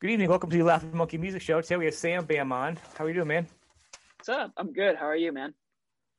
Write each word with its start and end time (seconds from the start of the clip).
Good 0.00 0.10
evening. 0.10 0.28
Welcome 0.30 0.50
to 0.50 0.56
the 0.56 0.64
Laughing 0.64 0.96
Monkey 0.96 1.18
Music 1.18 1.42
Show. 1.42 1.60
Today 1.60 1.76
we 1.76 1.84
have 1.84 1.94
Sam 1.94 2.24
Bam 2.24 2.52
on. 2.52 2.78
How 2.96 3.04
are 3.04 3.08
you 3.08 3.14
doing, 3.14 3.28
man? 3.28 3.46
What's 4.18 4.30
up? 4.30 4.52
I'm 4.56 4.72
good. 4.72 4.96
How 4.96 5.06
are 5.06 5.16
you, 5.16 5.32
man? 5.32 5.52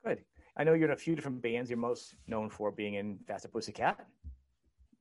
Good. 0.05 0.20
I 0.55 0.63
know 0.63 0.73
you're 0.73 0.88
in 0.89 0.93
a 0.93 0.97
few 0.97 1.15
different 1.15 1.41
bands. 1.41 1.70
You're 1.70 1.79
most 1.79 2.15
known 2.28 2.49
for 2.49 2.71
being 2.71 2.96
in 2.96 3.17
Faster 3.28 3.47
Pussycat, 3.47 4.05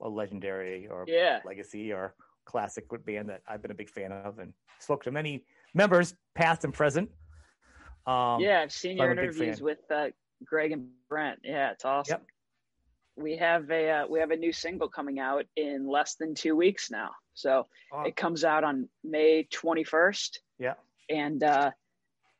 a 0.01 0.09
legendary 0.09 0.87
or 0.89 1.05
Yeah. 1.07 1.41
legacy 1.45 1.93
or 1.93 2.15
classic 2.47 2.87
band 3.05 3.29
that 3.29 3.43
I've 3.47 3.61
been 3.61 3.71
a 3.71 3.75
big 3.75 3.91
fan 3.91 4.13
of 4.13 4.39
and 4.39 4.55
spoke 4.79 5.03
to 5.05 5.11
many 5.11 5.45
members, 5.75 6.15
past 6.35 6.65
and 6.65 6.73
present. 6.73 7.11
Um, 8.07 8.41
yeah, 8.41 8.61
I've 8.63 8.73
seen 8.73 8.97
your 8.97 9.11
interviews 9.11 9.61
with 9.61 9.79
uh, 9.91 10.09
Greg 10.45 10.73
and 10.73 10.89
Brent. 11.09 11.41
Yeah, 11.45 11.73
it's 11.73 11.85
awesome. 11.85 12.21
Yep. 12.21 12.27
We 13.17 13.37
have 13.37 13.71
a 13.71 13.91
uh, 13.91 14.07
we 14.09 14.21
have 14.21 14.31
a 14.31 14.37
new 14.37 14.53
single 14.53 14.89
coming 14.89 15.19
out 15.19 15.45
in 15.57 15.87
less 15.87 16.15
than 16.15 16.35
two 16.35 16.57
weeks 16.57 16.91
now. 16.91 17.11
So 17.41 17.67
Oh, 17.93 18.03
it 18.03 18.15
comes 18.17 18.45
out 18.45 18.63
on 18.65 18.89
May 19.03 19.49
21st, 19.53 20.39
yeah. 20.59 20.75
and 21.09 21.43
uh, 21.43 21.71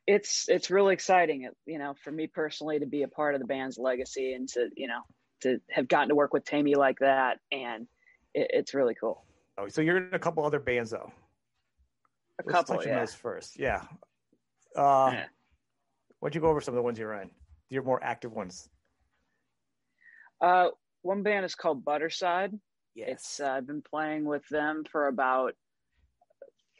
it's 0.07 0.47
it's 0.47 0.69
really 0.71 0.93
exciting. 0.93 1.43
It, 1.43 1.55
you 1.65 1.77
know, 1.79 1.93
for 2.03 2.11
me 2.11 2.27
personally 2.27 2.79
to 2.79 2.85
be 2.85 3.03
a 3.03 3.07
part 3.07 3.35
of 3.35 3.41
the 3.41 3.47
band's 3.47 3.77
legacy 3.77 4.33
and 4.33 4.47
to 4.49 4.69
you 4.75 4.87
know 4.87 5.01
to 5.41 5.59
have 5.69 5.87
gotten 5.87 6.09
to 6.09 6.15
work 6.15 6.33
with 6.33 6.45
Taime 6.45 6.75
like 6.75 6.99
that, 6.99 7.39
and 7.51 7.87
it, 8.33 8.47
it's 8.53 8.73
really 8.73 8.95
cool. 8.95 9.25
Oh, 9.57 9.67
so 9.67 9.81
you're 9.81 9.97
in 9.97 10.13
a 10.13 10.19
couple 10.19 10.45
other 10.45 10.59
bands 10.59 10.91
though. 10.91 11.11
A 12.39 12.43
Let's 12.45 12.51
couple, 12.51 12.75
touch 12.77 12.85
on 12.87 12.93
yeah. 12.93 12.99
those 12.99 13.13
first. 13.13 13.59
Yeah. 13.59 13.81
Uh, 14.75 15.09
Yeah. 15.13 15.25
Why'd 16.21 16.35
you 16.35 16.41
go 16.41 16.47
over 16.49 16.61
some 16.61 16.73
of 16.73 16.77
the 16.77 16.83
ones 16.83 16.99
you're 16.99 17.13
in? 17.15 17.31
Your 17.69 17.83
more 17.83 18.01
active 18.03 18.31
ones. 18.31 18.69
Uh, 20.39 20.69
one 21.01 21.23
band 21.23 21.45
is 21.45 21.55
called 21.55 21.83
Butterside. 21.83 22.57
Yes. 22.95 23.09
It's 23.11 23.39
uh, 23.39 23.51
I've 23.51 23.67
been 23.67 23.81
playing 23.81 24.25
with 24.25 24.47
them 24.49 24.83
for 24.91 25.07
about 25.07 25.53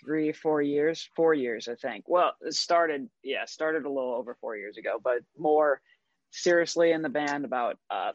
three, 0.04 0.31
four 0.31 0.62
years, 0.62 1.08
four 1.16 1.34
years, 1.34 1.67
I 1.67 1.76
think. 1.76 2.06
Well, 2.08 2.34
it 2.42 2.54
started, 2.54 3.09
yeah, 3.23 3.45
started 3.45 3.86
a 3.86 3.90
little 3.90 4.14
over 4.14 4.36
four 4.42 4.58
years 4.58 4.78
ago, 4.78 5.00
but 5.02 5.20
more 5.38 5.82
seriously 6.32 6.92
in 6.92 7.02
the 7.02 7.09
band 7.09 7.45
about 7.45 7.78
uh, 7.89 8.12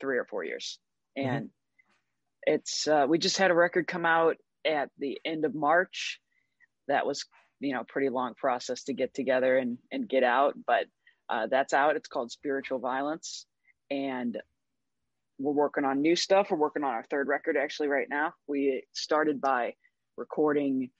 three 0.00 0.18
or 0.18 0.24
four 0.24 0.44
years. 0.44 0.78
And 1.16 1.50
it's 2.42 2.86
uh, 2.86 3.06
we 3.08 3.18
just 3.18 3.38
had 3.38 3.50
a 3.50 3.54
record 3.54 3.86
come 3.86 4.06
out 4.06 4.36
at 4.64 4.90
the 4.98 5.20
end 5.24 5.44
of 5.44 5.54
March. 5.54 6.20
That 6.86 7.06
was, 7.06 7.24
you 7.60 7.74
know, 7.74 7.84
pretty 7.86 8.08
long 8.08 8.34
process 8.34 8.84
to 8.84 8.94
get 8.94 9.14
together 9.14 9.58
and 9.58 9.78
and 9.90 10.08
get 10.08 10.22
out, 10.22 10.54
but 10.66 10.86
uh, 11.28 11.46
that's 11.48 11.72
out. 11.72 11.96
It's 11.96 12.08
called 12.08 12.30
Spiritual 12.30 12.78
Violence, 12.78 13.46
and 13.90 14.38
we're 15.38 15.52
working 15.52 15.84
on 15.84 16.00
new 16.02 16.16
stuff. 16.16 16.50
We're 16.50 16.58
working 16.58 16.84
on 16.84 16.92
our 16.92 17.04
third 17.10 17.28
record 17.28 17.56
actually 17.56 17.88
right 17.88 18.08
now. 18.08 18.32
We 18.46 18.82
started 18.92 19.40
by 19.40 19.74
recording 20.16 20.90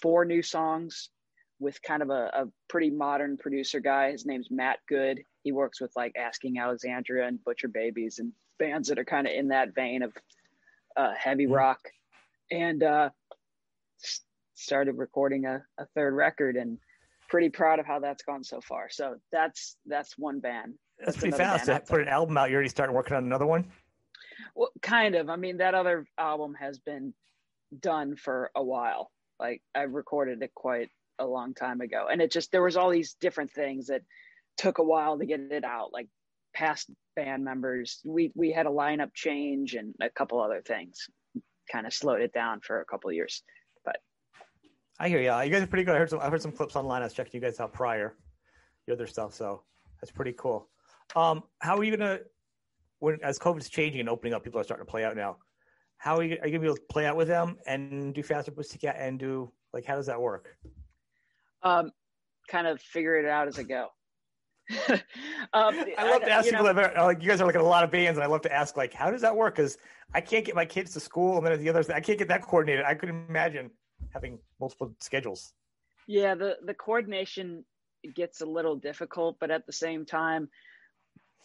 four 0.00 0.24
new 0.24 0.42
songs 0.42 1.10
with 1.58 1.80
kind 1.82 2.02
of 2.02 2.10
a, 2.10 2.30
a 2.32 2.44
pretty 2.68 2.90
modern 2.90 3.36
producer 3.36 3.80
guy. 3.80 4.12
His 4.12 4.24
name's 4.24 4.48
Matt 4.50 4.78
Good. 4.88 5.20
He 5.42 5.52
works 5.52 5.80
with 5.80 5.92
like 5.96 6.12
Asking 6.16 6.58
Alexandria 6.58 7.26
and 7.26 7.42
Butcher 7.44 7.68
Babies 7.68 8.18
and 8.18 8.32
bands 8.58 8.88
that 8.88 8.98
are 8.98 9.04
kind 9.04 9.26
of 9.26 9.32
in 9.32 9.48
that 9.48 9.74
vein 9.74 10.02
of 10.02 10.12
uh, 10.96 11.12
heavy 11.18 11.46
rock. 11.46 11.80
And 12.50 12.82
uh, 12.82 13.10
started 14.54 14.98
recording 14.98 15.46
a, 15.46 15.62
a 15.78 15.86
third 15.94 16.14
record 16.14 16.56
and 16.56 16.78
pretty 17.28 17.48
proud 17.48 17.78
of 17.78 17.86
how 17.86 18.00
that's 18.00 18.22
gone 18.22 18.44
so 18.44 18.60
far. 18.60 18.88
So 18.90 19.16
that's 19.32 19.76
that's 19.86 20.18
one 20.18 20.40
band. 20.40 20.74
That's 20.98 21.16
That's 21.16 21.18
pretty 21.18 21.36
fast 21.36 21.66
band 21.66 21.86
to 21.86 21.90
put 21.90 22.00
an 22.02 22.08
album 22.08 22.36
out. 22.36 22.50
You're 22.50 22.56
already 22.56 22.68
starting 22.68 22.94
working 22.94 23.16
on 23.16 23.24
another 23.24 23.46
one. 23.46 23.66
Well, 24.54 24.70
kind 24.82 25.14
of. 25.14 25.28
I 25.28 25.36
mean, 25.36 25.58
that 25.58 25.74
other 25.74 26.06
album 26.18 26.54
has 26.54 26.78
been 26.78 27.14
done 27.78 28.16
for 28.16 28.50
a 28.54 28.62
while. 28.62 29.10
Like 29.38 29.62
I 29.74 29.82
recorded 29.82 30.42
it 30.42 30.52
quite 30.54 30.90
a 31.18 31.26
long 31.26 31.54
time 31.54 31.80
ago, 31.80 32.06
and 32.10 32.20
it 32.20 32.30
just 32.30 32.52
there 32.52 32.62
was 32.62 32.76
all 32.76 32.90
these 32.90 33.16
different 33.20 33.52
things 33.52 33.86
that 33.86 34.02
took 34.56 34.78
a 34.78 34.84
while 34.84 35.18
to 35.18 35.26
get 35.26 35.40
it 35.40 35.64
out. 35.64 35.92
Like 35.92 36.08
past 36.54 36.90
band 37.16 37.44
members, 37.44 38.00
we 38.04 38.32
we 38.34 38.52
had 38.52 38.66
a 38.66 38.70
lineup 38.70 39.14
change 39.14 39.74
and 39.74 39.94
a 40.00 40.10
couple 40.10 40.40
other 40.40 40.62
things, 40.62 41.06
kind 41.70 41.86
of 41.86 41.94
slowed 41.94 42.20
it 42.20 42.32
down 42.32 42.60
for 42.60 42.80
a 42.80 42.84
couple 42.84 43.10
years. 43.12 43.42
But 43.84 43.96
I 44.98 45.08
hear 45.08 45.20
you. 45.20 45.32
You 45.32 45.50
guys 45.50 45.62
are 45.62 45.66
pretty 45.66 45.84
good. 45.84 45.94
I 45.94 45.98
heard 45.98 46.10
some. 46.10 46.20
I 46.20 46.28
heard 46.28 46.42
some 46.42 46.52
clips 46.52 46.76
online. 46.76 47.02
I 47.02 47.06
was 47.06 47.14
checking 47.14 47.40
you 47.40 47.46
guys 47.46 47.60
out 47.60 47.72
prior, 47.72 48.14
your 48.86 48.94
other 48.94 49.06
stuff. 49.06 49.34
So 49.34 49.62
that's 50.00 50.12
pretty 50.12 50.34
cool. 50.36 50.68
Um, 51.16 51.42
how 51.60 51.76
are 51.78 51.84
you 51.84 51.96
gonna 51.96 52.20
when 53.00 53.18
as 53.22 53.38
COVID's 53.38 53.68
changing 53.68 54.00
and 54.00 54.08
opening 54.08 54.34
up, 54.34 54.44
people 54.44 54.60
are 54.60 54.64
starting 54.64 54.86
to 54.86 54.90
play 54.90 55.04
out 55.04 55.16
now. 55.16 55.38
How 55.96 56.16
are 56.16 56.22
you? 56.22 56.38
Are 56.40 56.46
you 56.46 56.52
gonna 56.52 56.60
be 56.60 56.66
able 56.66 56.76
to 56.76 56.82
play 56.90 57.06
out 57.06 57.16
with 57.16 57.28
them 57.28 57.58
and 57.66 58.14
do 58.14 58.22
faster 58.22 58.50
pussycat 58.50 58.96
and 58.98 59.18
do 59.18 59.50
like 59.72 59.84
how 59.84 59.96
does 59.96 60.06
that 60.06 60.20
work? 60.20 60.56
Um, 61.62 61.90
kind 62.48 62.66
of 62.66 62.80
figure 62.80 63.16
it 63.16 63.26
out 63.26 63.48
as 63.48 63.58
I 63.58 63.64
go. 63.64 63.88
um, 64.88 65.00
I 65.52 66.10
love 66.10 66.22
to 66.22 66.30
ask 66.30 66.48
people 66.48 66.64
know- 66.64 66.72
that 66.74 66.96
like 66.96 67.22
you 67.22 67.28
guys 67.28 67.40
are 67.40 67.46
like 67.46 67.56
in 67.56 67.60
a 67.60 67.64
lot 67.64 67.84
of 67.84 67.90
bands, 67.90 68.18
and 68.18 68.24
I 68.24 68.28
love 68.28 68.42
to 68.42 68.52
ask 68.52 68.76
like 68.76 68.94
how 68.94 69.10
does 69.10 69.22
that 69.22 69.34
work? 69.34 69.56
Because 69.56 69.76
I 70.14 70.20
can't 70.20 70.44
get 70.44 70.54
my 70.54 70.64
kids 70.64 70.92
to 70.94 71.00
school, 71.00 71.38
and 71.38 71.46
then 71.46 71.58
the 71.58 71.68
others 71.68 71.90
I 71.90 72.00
can't 72.00 72.18
get 72.18 72.28
that 72.28 72.42
coordinated. 72.42 72.84
I 72.84 72.94
couldn't 72.94 73.26
imagine 73.28 73.70
having 74.14 74.38
multiple 74.60 74.94
schedules. 75.00 75.52
Yeah, 76.06 76.34
the 76.34 76.56
the 76.64 76.74
coordination 76.74 77.64
gets 78.14 78.40
a 78.40 78.46
little 78.46 78.76
difficult, 78.76 79.36
but 79.40 79.50
at 79.50 79.66
the 79.66 79.72
same 79.72 80.06
time, 80.06 80.48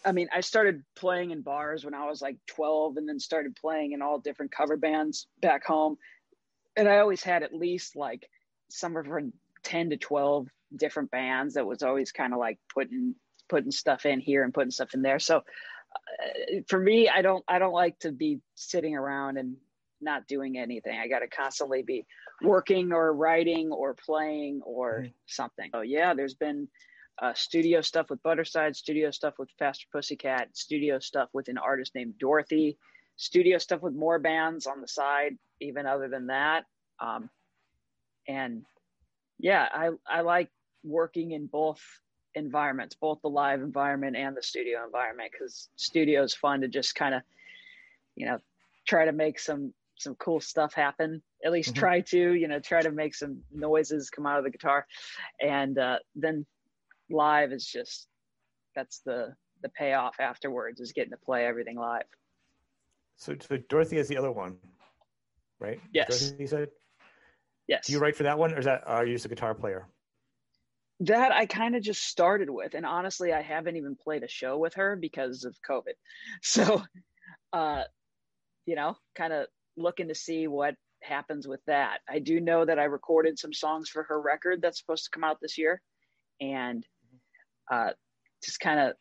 I 0.04 0.12
mean, 0.12 0.28
I 0.34 0.42
started 0.42 0.84
playing 0.96 1.32
in 1.32 1.42
bars 1.42 1.86
when 1.86 1.94
I 1.94 2.08
was 2.08 2.22
like 2.22 2.38
12 2.48 2.98
and 2.98 3.08
then 3.08 3.20
started 3.20 3.56
playing 3.56 3.94
in 3.94 4.02
all 4.02 4.20
different 4.20 4.52
cover 4.52 4.78
bands 4.78 5.28
back 5.42 5.66
home. 5.66 5.98
And 6.76 6.88
I 6.88 7.00
always 7.00 7.24
had 7.24 7.44
at 7.44 7.54
least 7.54 7.96
like 7.96 8.28
somewhere 8.70 9.04
from 9.04 9.34
10 9.64 9.92
to 9.92 9.98
12 9.98 10.48
different 10.76 11.12
bands 11.12 11.54
that 11.56 11.66
was 11.66 11.84
always 11.84 12.12
kind 12.12 12.34
of 12.34 12.40
like 12.40 12.60
putting 12.74 13.16
putting 13.48 13.72
stuff 13.72 14.06
in 14.06 14.20
here 14.20 14.44
and 14.44 14.54
putting 14.54 14.72
stuff 14.72 14.94
in 14.94 15.02
there. 15.02 15.20
So 15.20 15.38
uh, 15.38 16.62
for 16.68 16.80
me, 16.80 17.10
I 17.10 17.22
don't 17.22 17.44
I 17.48 17.60
don't 17.60 17.74
like 17.74 18.00
to 18.00 18.12
be 18.12 18.40
sitting 18.56 18.96
around 18.96 19.38
and 19.38 19.56
not 20.02 20.28
doing 20.28 20.58
anything. 20.58 20.98
I 20.98 21.08
got 21.08 21.20
to 21.20 21.28
constantly 21.28 21.84
be 21.84 22.06
working 22.42 22.92
or 22.92 23.14
writing 23.14 23.72
or 23.72 23.94
playing 23.94 24.62
or 24.66 25.08
something. 25.28 25.70
So 25.74 25.82
yeah, 25.82 26.14
there's 26.14 26.34
been 26.34 26.68
uh, 27.22 27.34
studio 27.34 27.82
stuff 27.82 28.10
with 28.10 28.22
Butterside, 28.24 28.76
studio 28.76 29.12
stuff 29.12 29.36
with 29.40 29.50
Faster 29.58 29.88
Pussycat, 29.92 30.56
studio 30.56 31.00
stuff 31.00 31.30
with 31.34 31.48
an 31.48 31.58
artist 31.58 31.96
named 31.96 32.18
Dorothy, 32.20 32.78
studio 33.16 33.58
stuff 33.58 33.82
with 33.82 33.94
more 33.94 34.20
bands 34.20 34.68
on 34.68 34.82
the 34.82 34.88
side, 34.88 35.38
even 35.62 35.86
other 35.86 36.10
than 36.10 36.28
that. 36.28 36.66
Um, 37.00 37.30
and 38.28 38.66
yeah, 39.40 39.68
I 39.72 39.92
I 40.08 40.22
like 40.22 40.50
working 40.84 41.32
in 41.32 41.48
both 41.48 41.82
environments, 42.36 42.96
both 42.96 43.22
the 43.22 43.30
live 43.30 43.62
environment 43.62 44.18
and 44.18 44.36
the 44.36 44.42
studio 44.42 44.84
environment, 44.84 45.32
because 45.32 45.70
studio 45.78 46.24
is 46.24 46.34
fun 46.34 46.62
to 46.62 46.68
just 46.68 46.96
kind 46.96 47.16
of, 47.16 47.22
you 48.16 48.26
know, 48.26 48.40
try 48.86 49.06
to 49.06 49.14
make 49.14 49.40
some 49.40 49.74
some 49.98 50.16
cool 50.16 50.42
stuff 50.42 50.74
happen. 50.74 51.22
At 51.46 51.54
least 51.54 51.74
Mhm. 51.74 51.80
try 51.80 52.02
to, 52.02 52.34
you 52.34 52.50
know, 52.50 52.60
try 52.60 52.82
to 52.82 52.92
make 52.92 53.16
some 53.16 53.42
noises 53.54 54.10
come 54.10 54.26
out 54.26 54.38
of 54.38 54.44
the 54.44 54.52
guitar, 54.52 54.86
and 55.42 55.78
uh, 55.78 56.00
then 56.16 56.46
live 57.10 57.52
is 57.52 57.66
just 57.66 58.08
that's 58.76 59.02
the 59.06 59.34
the 59.62 59.70
payoff 59.70 60.16
afterwards 60.20 60.82
is 60.82 60.92
getting 60.92 61.12
to 61.12 61.18
play 61.18 61.46
everything 61.46 61.78
live. 61.78 62.04
So, 63.18 63.36
so 63.40 63.58
Dorothy 63.70 63.98
is 63.98 64.08
the 64.08 64.18
other 64.18 64.32
one, 64.32 64.58
right? 65.60 65.80
Yes. 65.94 66.20
Dorothy, 66.20 66.48
said. 66.48 66.70
Yes. 67.68 67.88
Do 67.88 67.94
you 67.94 68.00
write 68.00 68.16
for 68.16 68.24
that 68.24 68.38
one, 68.38 68.54
or 68.54 68.60
is 68.60 68.66
that 68.66 68.84
are 68.86 69.06
you 69.06 69.14
just 69.14 69.26
a 69.26 69.30
guitar 69.30 69.56
player? 69.56 69.88
that 71.02 71.32
I 71.32 71.46
kind 71.46 71.76
of 71.76 71.84
just 71.84 72.04
started 72.04 72.50
with. 72.50 72.74
And 72.74 72.86
honestly, 72.86 73.34
I 73.34 73.42
haven't 73.42 73.76
even 73.76 73.96
played 73.96 74.24
a 74.24 74.30
show 74.30 74.58
with 74.58 74.76
her 74.76 74.96
because 74.96 75.44
of 75.44 75.56
COVID. 75.68 75.94
So, 76.42 76.84
uh, 77.54 77.84
you 78.66 78.76
know, 78.76 78.98
kind 79.16 79.34
of 79.34 79.48
looking 79.78 80.08
to 80.08 80.16
see 80.16 80.48
what 80.48 80.76
happens 81.02 81.48
with 81.48 81.60
that. 81.68 82.00
I 82.10 82.20
do 82.20 82.40
know 82.40 82.66
that 82.66 82.80
I 82.80 82.86
recorded 82.86 83.38
some 83.38 83.54
songs 83.54 83.90
for 83.90 84.04
her 84.04 84.20
record 84.20 84.62
that's 84.62 84.80
supposed 84.80 85.06
to 85.06 85.10
come 85.12 85.24
out 85.24 85.40
this 85.42 85.58
year. 85.58 85.82
And 86.40 86.86
uh, 87.72 87.90
just 88.44 88.60
kind 88.60 88.80
of, 88.80 88.94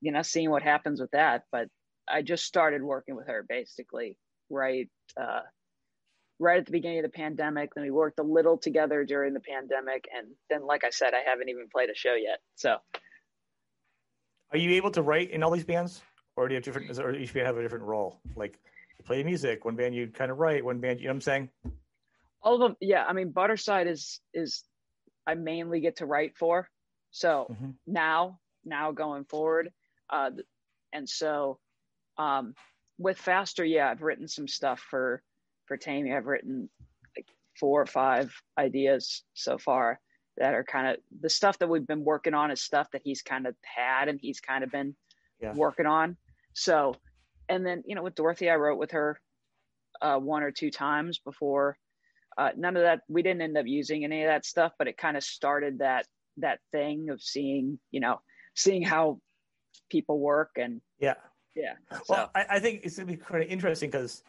you 0.00 0.12
know, 0.12 0.22
seeing 0.22 0.50
what 0.50 0.62
happens 0.62 1.00
with 1.00 1.10
that. 1.12 1.44
But 1.52 1.68
I 2.08 2.22
just 2.22 2.44
started 2.44 2.82
working 2.82 3.16
with 3.16 3.26
her 3.28 3.44
basically 3.48 4.16
right 4.50 4.88
uh, 5.20 5.40
right 6.38 6.58
at 6.58 6.66
the 6.66 6.72
beginning 6.72 6.98
of 6.98 7.04
the 7.04 7.10
pandemic. 7.10 7.74
Then 7.74 7.84
we 7.84 7.90
worked 7.90 8.18
a 8.18 8.24
little 8.24 8.58
together 8.58 9.04
during 9.04 9.34
the 9.34 9.40
pandemic, 9.40 10.06
and 10.16 10.28
then, 10.48 10.66
like 10.66 10.84
I 10.84 10.90
said, 10.90 11.12
I 11.14 11.28
haven't 11.28 11.48
even 11.48 11.68
played 11.72 11.90
a 11.90 11.94
show 11.94 12.14
yet. 12.14 12.38
So 12.56 12.76
Are 14.52 14.58
you 14.58 14.70
able 14.72 14.90
to 14.92 15.02
write 15.02 15.30
in 15.30 15.42
all 15.42 15.50
these 15.50 15.64
bands, 15.64 16.02
or 16.36 16.48
do 16.48 16.54
you 16.54 16.56
have 16.56 16.64
different, 16.64 16.98
or 16.98 17.14
each 17.14 17.34
band 17.34 17.46
have 17.46 17.58
a 17.58 17.62
different 17.62 17.84
role? 17.84 18.20
Like 18.36 18.58
you 18.98 19.04
play 19.04 19.22
music, 19.22 19.64
one 19.64 19.76
band 19.76 19.94
you 19.94 20.08
kind 20.08 20.30
of 20.30 20.38
write, 20.38 20.64
one 20.64 20.80
band 20.80 21.00
you 21.00 21.06
know 21.06 21.10
what 21.10 21.16
I'm 21.16 21.20
saying? 21.20 21.50
all 22.42 22.54
of 22.54 22.60
them, 22.60 22.76
yeah. 22.80 23.04
I 23.04 23.12
mean, 23.12 23.32
Butterside 23.32 23.86
is 23.86 24.20
is 24.34 24.64
I 25.26 25.34
mainly 25.34 25.80
get 25.80 25.96
to 25.96 26.06
write 26.06 26.36
for. 26.36 26.68
So 27.10 27.46
Mhm. 27.50 27.76
now, 27.86 28.40
now 28.64 28.92
going 28.92 29.24
forward, 29.24 29.72
uh, 30.08 30.30
and 30.92 31.08
so 31.08 31.60
um, 32.16 32.54
with 32.98 33.18
Faster, 33.18 33.64
yeah, 33.64 33.90
I've 33.90 34.02
written 34.02 34.28
some 34.28 34.48
stuff 34.48 34.80
for 34.80 35.22
for 35.66 35.76
Taime. 35.78 36.14
I've 36.14 36.26
written 36.26 36.68
like 37.16 37.28
four 37.58 37.80
or 37.80 37.86
five 37.86 38.34
ideas 38.58 39.24
so 39.34 39.56
far 39.56 40.00
that 40.36 40.54
are 40.54 40.64
kind 40.64 40.88
of 40.88 40.96
the 41.20 41.28
stuff 41.28 41.58
that 41.58 41.68
we've 41.68 41.86
been 41.86 42.04
working 42.04 42.34
on 42.34 42.50
is 42.50 42.62
stuff 42.62 42.90
that 42.92 43.02
he's 43.04 43.22
kind 43.22 43.46
of 43.46 43.54
had 43.62 44.08
and 44.08 44.20
he's 44.20 44.40
kind 44.40 44.64
of 44.64 44.70
been 44.70 44.96
yeah. 45.40 45.52
working 45.54 45.86
on. 45.86 46.16
So, 46.52 46.94
and 47.48 47.64
then 47.64 47.82
you 47.86 47.94
know 47.94 48.02
with 48.02 48.14
Dorothy, 48.14 48.50
I 48.50 48.56
wrote 48.56 48.78
with 48.78 48.90
her 48.92 49.20
uh, 50.02 50.18
one 50.18 50.42
or 50.42 50.50
two 50.50 50.70
times 50.70 51.18
before. 51.18 51.76
Uh, 52.38 52.50
none 52.56 52.76
of 52.76 52.82
that 52.82 53.00
we 53.08 53.22
didn't 53.22 53.42
end 53.42 53.58
up 53.58 53.66
using 53.66 54.04
any 54.04 54.22
of 54.22 54.28
that 54.28 54.46
stuff, 54.46 54.72
but 54.78 54.88
it 54.88 54.96
kind 54.96 55.16
of 55.16 55.24
started 55.24 55.78
that 55.78 56.06
that 56.40 56.60
thing 56.72 57.10
of 57.10 57.20
seeing 57.22 57.78
you 57.90 58.00
know 58.00 58.20
seeing 58.54 58.82
how 58.82 59.20
people 59.90 60.18
work 60.18 60.50
and 60.56 60.80
yeah 60.98 61.14
yeah. 61.54 61.74
Well, 62.08 62.30
I, 62.34 62.46
I, 62.50 62.58
think 62.60 62.82
it's 62.84 62.96
gonna 62.96 63.06
be 63.06 63.16
kind 63.16 63.42
of 63.42 63.50
interesting 63.50 63.90
because 63.90 64.22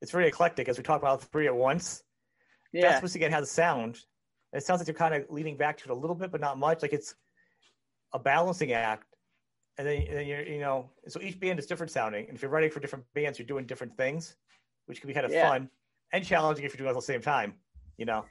it's 0.00 0.12
very 0.12 0.28
eclectic 0.28 0.68
as 0.68 0.76
we 0.76 0.84
talk 0.84 1.00
about 1.00 1.22
three 1.22 1.46
at 1.46 1.54
once. 1.54 2.02
Yeah. 2.72 2.90
Fast 2.90 3.02
Pussy 3.02 3.18
Cat 3.18 3.30
has 3.30 3.44
a 3.48 3.52
sound. 3.52 3.98
It 4.52 4.62
sounds 4.62 4.80
like 4.80 4.88
you're 4.88 4.94
kind 4.94 5.14
of 5.14 5.24
leaning 5.30 5.56
back 5.56 5.78
to 5.78 5.84
it 5.84 5.90
a 5.90 5.94
little 5.94 6.16
bit, 6.16 6.30
but 6.30 6.40
not 6.40 6.58
much. 6.58 6.82
Like 6.82 6.92
it's 6.92 7.14
a 8.12 8.18
balancing 8.18 8.72
act. 8.72 9.06
And 9.78 9.86
then, 9.86 10.02
and 10.08 10.16
then 10.18 10.26
you're, 10.26 10.42
you 10.42 10.60
know, 10.60 10.90
so 11.08 11.20
each 11.22 11.40
band 11.40 11.58
is 11.58 11.66
different 11.66 11.90
sounding. 11.90 12.26
And 12.26 12.36
if 12.36 12.42
you're 12.42 12.50
writing 12.50 12.70
for 12.70 12.80
different 12.80 13.06
bands, 13.14 13.38
you're 13.38 13.46
doing 13.46 13.64
different 13.64 13.96
things, 13.96 14.36
which 14.84 15.00
can 15.00 15.08
be 15.08 15.14
kind 15.14 15.24
of 15.24 15.32
yeah. 15.32 15.48
fun 15.48 15.70
and 16.12 16.24
challenging 16.24 16.66
if 16.66 16.72
you're 16.72 16.78
doing 16.78 16.88
it 16.88 16.90
at 16.90 16.96
the 16.96 17.02
same 17.02 17.22
time, 17.22 17.54
you 17.96 18.04
know? 18.04 18.26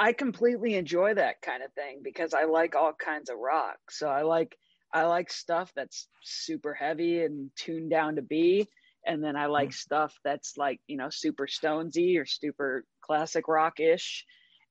I 0.00 0.14
completely 0.14 0.76
enjoy 0.76 1.12
that 1.14 1.42
kind 1.42 1.62
of 1.62 1.74
thing 1.74 2.00
because 2.02 2.32
I 2.32 2.44
like 2.44 2.74
all 2.74 2.94
kinds 2.94 3.28
of 3.28 3.36
rock. 3.36 3.76
So 3.90 4.08
I 4.08 4.22
like 4.22 4.56
I 4.92 5.04
like 5.04 5.30
stuff 5.30 5.70
that's 5.76 6.08
super 6.24 6.72
heavy 6.72 7.22
and 7.22 7.50
tuned 7.54 7.90
down 7.90 8.16
to 8.16 8.22
B. 8.22 8.66
And 9.06 9.22
then 9.22 9.36
I 9.36 9.46
like 9.46 9.68
mm 9.68 9.74
stuff 9.74 10.14
that's 10.24 10.56
like, 10.56 10.80
you 10.86 10.96
know, 10.96 11.08
super 11.10 11.46
stonesy 11.46 12.18
or 12.18 12.24
super 12.24 12.84
classic 13.02 13.46
rock 13.46 13.78
ish. 13.78 14.24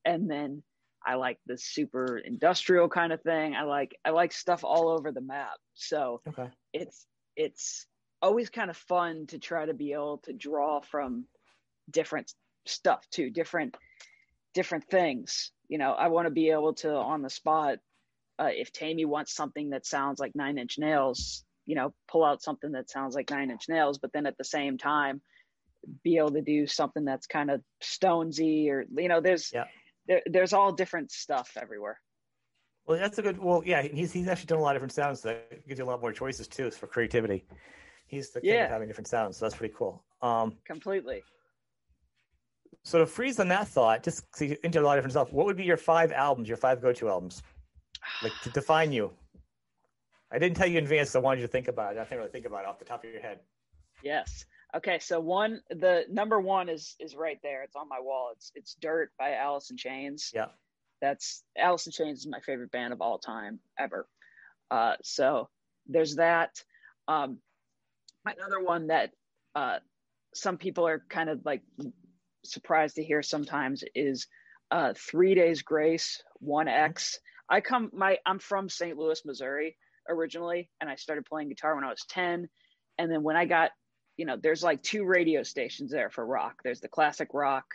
And 0.04 0.30
then 0.30 0.64
I 1.06 1.16
like 1.16 1.38
the 1.46 1.58
super 1.58 2.18
industrial 2.18 2.90
kind 2.90 3.14
of 3.14 3.22
thing. 3.22 3.56
I 3.56 3.64
like 3.64 3.96
I 4.04 4.10
like 4.10 4.34
stuff 4.34 4.64
all 4.64 4.90
over 4.90 5.12
the 5.12 5.22
map. 5.22 5.58
So 5.76 6.22
okay. 6.28 6.50
it's 6.74 7.06
it's 7.36 7.86
always 8.20 8.50
kind 8.50 8.72
of 8.72 8.78
fun 8.78 9.28
to 9.28 9.38
try 9.38 9.68
to 9.68 9.76
be 9.76 9.94
able 9.94 10.18
to 10.26 10.34
draw 10.34 10.82
from 10.82 11.26
different 11.92 12.34
stuff 12.66 13.08
too, 13.12 13.30
different 13.30 13.78
different 14.54 14.86
things. 14.90 15.52
You 15.68 15.78
know, 15.78 15.92
I 15.92 16.08
want 16.08 16.28
to 16.28 16.32
be 16.32 16.50
able 16.50 16.74
to 16.76 16.94
on 16.94 17.22
the 17.22 17.30
spot, 17.30 17.78
uh, 18.40 18.50
if 18.52 18.72
Taime 18.72 19.06
wants 19.06 19.34
something 19.36 19.72
that 19.72 19.86
sounds 19.86 20.20
like 20.20 20.36
Nine 20.36 20.58
Inch 20.58 20.78
Nails, 20.80 21.44
you 21.66 21.76
know, 21.76 21.94
pull 22.08 22.24
out 22.24 22.42
something 22.42 22.72
that 22.72 22.90
sounds 22.90 23.14
like 23.16 23.30
Nine 23.30 23.52
Inch 23.52 23.70
Nails, 23.70 24.00
but 24.00 24.12
then 24.14 24.26
at 24.26 24.38
the 24.38 24.44
same 24.44 24.78
time, 24.78 25.22
be 26.04 26.18
able 26.18 26.32
to 26.32 26.42
do 26.42 26.68
something 26.68 27.06
that's 27.06 27.28
kind 27.28 27.52
of 27.52 27.62
Stonesy 27.82 28.70
or 28.70 28.86
you 28.98 29.08
know, 29.08 29.22
there's 29.22 29.52
yeah. 29.54 29.66
there, 30.08 30.22
there's 30.26 30.54
all 30.54 30.72
different 30.72 31.12
stuff 31.12 31.52
everywhere. 31.60 32.00
Well, 32.86 32.98
that's 32.98 33.20
a 33.20 33.22
good. 33.22 33.38
Well, 33.38 33.62
yeah, 33.66 33.84
he's 33.84 34.12
he's 34.12 34.28
actually 34.28 34.48
done 34.48 34.58
a 34.58 34.62
lot 34.62 34.76
of 34.76 34.80
different 34.82 34.94
sounds 34.94 35.22
that 35.22 35.68
gives 35.68 35.78
you 35.78 35.86
a 35.86 35.88
lot 35.88 36.02
more 36.02 36.12
choices 36.12 36.48
too 36.48 36.72
for 36.72 36.88
creativity. 36.88 37.46
He's 38.08 38.32
the 38.32 38.42
king 38.42 38.56
yeah. 38.56 38.66
of 38.66 38.72
having 38.72 38.88
different 38.88 39.08
sounds, 39.08 39.38
so 39.38 39.46
that's 39.46 39.56
pretty 39.56 39.76
cool. 39.78 40.04
Um, 40.24 40.58
Completely 40.66 41.22
so 42.90 42.98
to 42.98 43.06
freeze 43.06 43.40
on 43.40 43.48
that 43.50 43.68
thought, 43.68 44.02
just 44.02 44.24
see 44.36 44.58
into 44.64 44.80
a 44.80 44.82
lot 44.82 44.98
of 44.98 45.04
different 45.04 45.14
stuff, 45.14 45.32
what 45.32 45.46
would 45.46 45.56
be 45.56 45.64
your 45.64 45.78
five 45.78 46.12
albums, 46.12 46.48
your 46.48 46.58
five 46.58 46.82
go-to 46.82 47.08
albums, 47.08 47.44
like 48.24 48.32
to 48.42 48.50
define 48.50 48.92
you? 48.92 49.12
I 50.32 50.40
didn't 50.40 50.58
tell 50.58 50.68
you 50.68 50.80
in 50.80 50.86
advance. 50.86 51.12
So 51.12 51.20
I 51.20 51.24
wanted 51.24 51.42
you 51.42 51.46
to 51.46 51.52
think 51.52 51.68
about 51.68 51.96
it. 51.96 52.00
I 52.00 52.04
think 52.04 52.18
really 52.18 52.32
think 52.32 52.46
about 52.46 52.62
it 52.62 52.68
off 52.68 52.80
the 52.80 52.86
top 52.86 53.04
of 53.04 53.12
your 53.12 53.22
head. 53.22 53.42
Yes. 54.04 54.46
Okay. 54.76 54.98
So 54.98 55.20
one, 55.20 55.62
the 55.70 56.06
number 56.10 56.40
one 56.40 56.68
is 56.68 56.96
is 57.00 57.16
right 57.16 57.38
there. 57.44 57.62
It's 57.62 57.76
on 57.76 57.88
my 57.88 58.00
wall. 58.00 58.32
It's 58.36 58.52
it's 58.56 58.76
Dirt 58.82 59.12
by 59.20 59.36
Alice 59.36 59.70
in 59.70 59.78
Chains. 59.78 60.32
Yeah. 60.34 60.48
That's 61.00 61.44
Alice 61.58 61.86
in 61.86 61.92
Chains 61.92 62.20
is 62.20 62.28
my 62.28 62.40
favorite 62.40 62.72
band 62.72 62.92
of 62.92 63.02
all 63.02 63.20
time 63.20 63.60
ever. 63.78 64.08
Uh, 64.72 64.96
so 65.04 65.48
there's 65.88 66.16
that. 66.16 66.64
Um, 67.08 67.38
another 68.26 68.64
one 68.64 68.88
that 68.88 69.12
uh, 69.56 69.78
some 70.34 70.58
people 70.58 70.88
are 70.88 71.04
kind 71.10 71.30
of 71.30 71.42
like 71.46 71.62
surprised 72.52 72.96
to 72.96 73.04
hear 73.04 73.22
sometimes 73.22 73.84
is 73.96 74.28
uh, 74.72 74.94
Three 74.96 75.36
Days 75.36 75.62
Grace, 75.62 76.22
One 76.40 76.68
X. 76.68 77.20
I 77.50 77.62
come 77.62 77.90
my 77.94 78.18
I'm 78.26 78.40
from 78.40 78.70
St. 78.70 78.98
Louis, 78.98 79.24
Missouri 79.26 79.78
originally, 80.08 80.70
and 80.82 80.90
I 80.90 80.96
started 80.96 81.26
playing 81.26 81.50
guitar 81.50 81.76
when 81.76 81.84
I 81.84 81.90
was 81.90 82.06
10. 82.10 82.50
And 82.98 83.12
then 83.12 83.24
when 83.24 83.36
I 83.36 83.46
got, 83.46 83.72
you 84.18 84.26
know, 84.26 84.38
there's 84.42 84.64
like 84.64 84.84
two 84.84 85.06
radio 85.06 85.44
stations 85.44 85.92
there 85.92 86.10
for 86.10 86.26
rock. 86.26 86.62
There's 86.64 86.82
the 86.82 86.88
classic 86.88 87.30
rock 87.34 87.66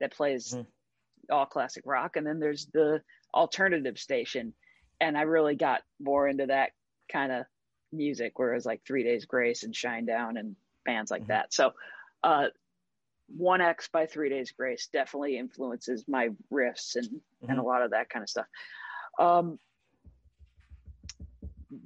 that 0.00 0.14
plays 0.14 0.52
mm-hmm. 0.52 1.34
all 1.34 1.46
classic 1.46 1.84
rock, 1.86 2.16
and 2.16 2.26
then 2.26 2.38
there's 2.38 2.66
the 2.66 3.00
alternative 3.32 3.98
station. 3.98 4.52
And 5.00 5.16
I 5.16 5.22
really 5.22 5.56
got 5.56 5.82
more 6.00 6.28
into 6.28 6.46
that 6.46 6.70
kind 7.10 7.32
of 7.32 7.46
music, 7.92 8.38
where 8.38 8.52
it 8.52 8.56
was 8.56 8.66
like 8.66 8.82
Three 8.86 9.02
Days 9.02 9.24
Grace 9.24 9.62
and 9.62 9.74
Shinedown 9.74 10.38
and 10.38 10.56
bands 10.84 11.10
like 11.10 11.22
mm-hmm. 11.22 11.32
that. 11.32 11.54
So 11.54 11.72
uh, 12.22 12.48
1X 13.38 13.90
by 13.90 14.06
Three 14.06 14.28
Days 14.28 14.52
Grace 14.52 14.88
definitely 14.92 15.38
influences 15.38 16.04
my 16.06 16.30
riffs 16.52 16.96
and, 16.96 17.06
mm-hmm. 17.06 17.50
and 17.50 17.58
a 17.58 17.62
lot 17.62 17.82
of 17.82 17.90
that 17.90 18.08
kind 18.10 18.22
of 18.22 18.28
stuff. 18.28 18.46
Um, 19.18 19.58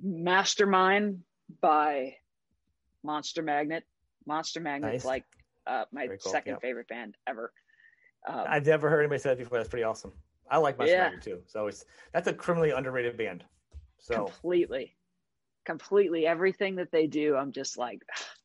Mastermind 0.02 1.20
by 1.60 2.14
Monster 3.02 3.42
Magnet. 3.42 3.84
Monster 4.26 4.60
Magnet 4.60 4.92
nice. 4.92 5.04
like 5.04 5.24
uh, 5.66 5.84
my 5.92 6.06
cool. 6.06 6.18
second 6.18 6.52
yep. 6.54 6.62
favorite 6.62 6.88
band 6.88 7.16
ever. 7.26 7.52
Um, 8.26 8.44
I've 8.48 8.66
never 8.66 8.90
heard 8.90 9.00
anybody 9.00 9.20
say 9.20 9.30
that 9.30 9.38
before. 9.38 9.58
That's 9.58 9.70
pretty 9.70 9.84
awesome. 9.84 10.12
I 10.50 10.58
like 10.58 10.78
Monster 10.78 10.94
yeah. 10.94 11.04
Magnet 11.04 11.22
too. 11.22 11.40
So 11.46 11.66
it's 11.66 11.84
that's 12.12 12.28
a 12.28 12.32
criminally 12.32 12.70
underrated 12.70 13.16
band. 13.16 13.44
So 13.98 14.26
completely, 14.26 14.94
completely 15.64 16.26
everything 16.26 16.76
that 16.76 16.90
they 16.90 17.06
do, 17.06 17.36
I'm 17.36 17.52
just 17.52 17.78
like, 17.78 18.02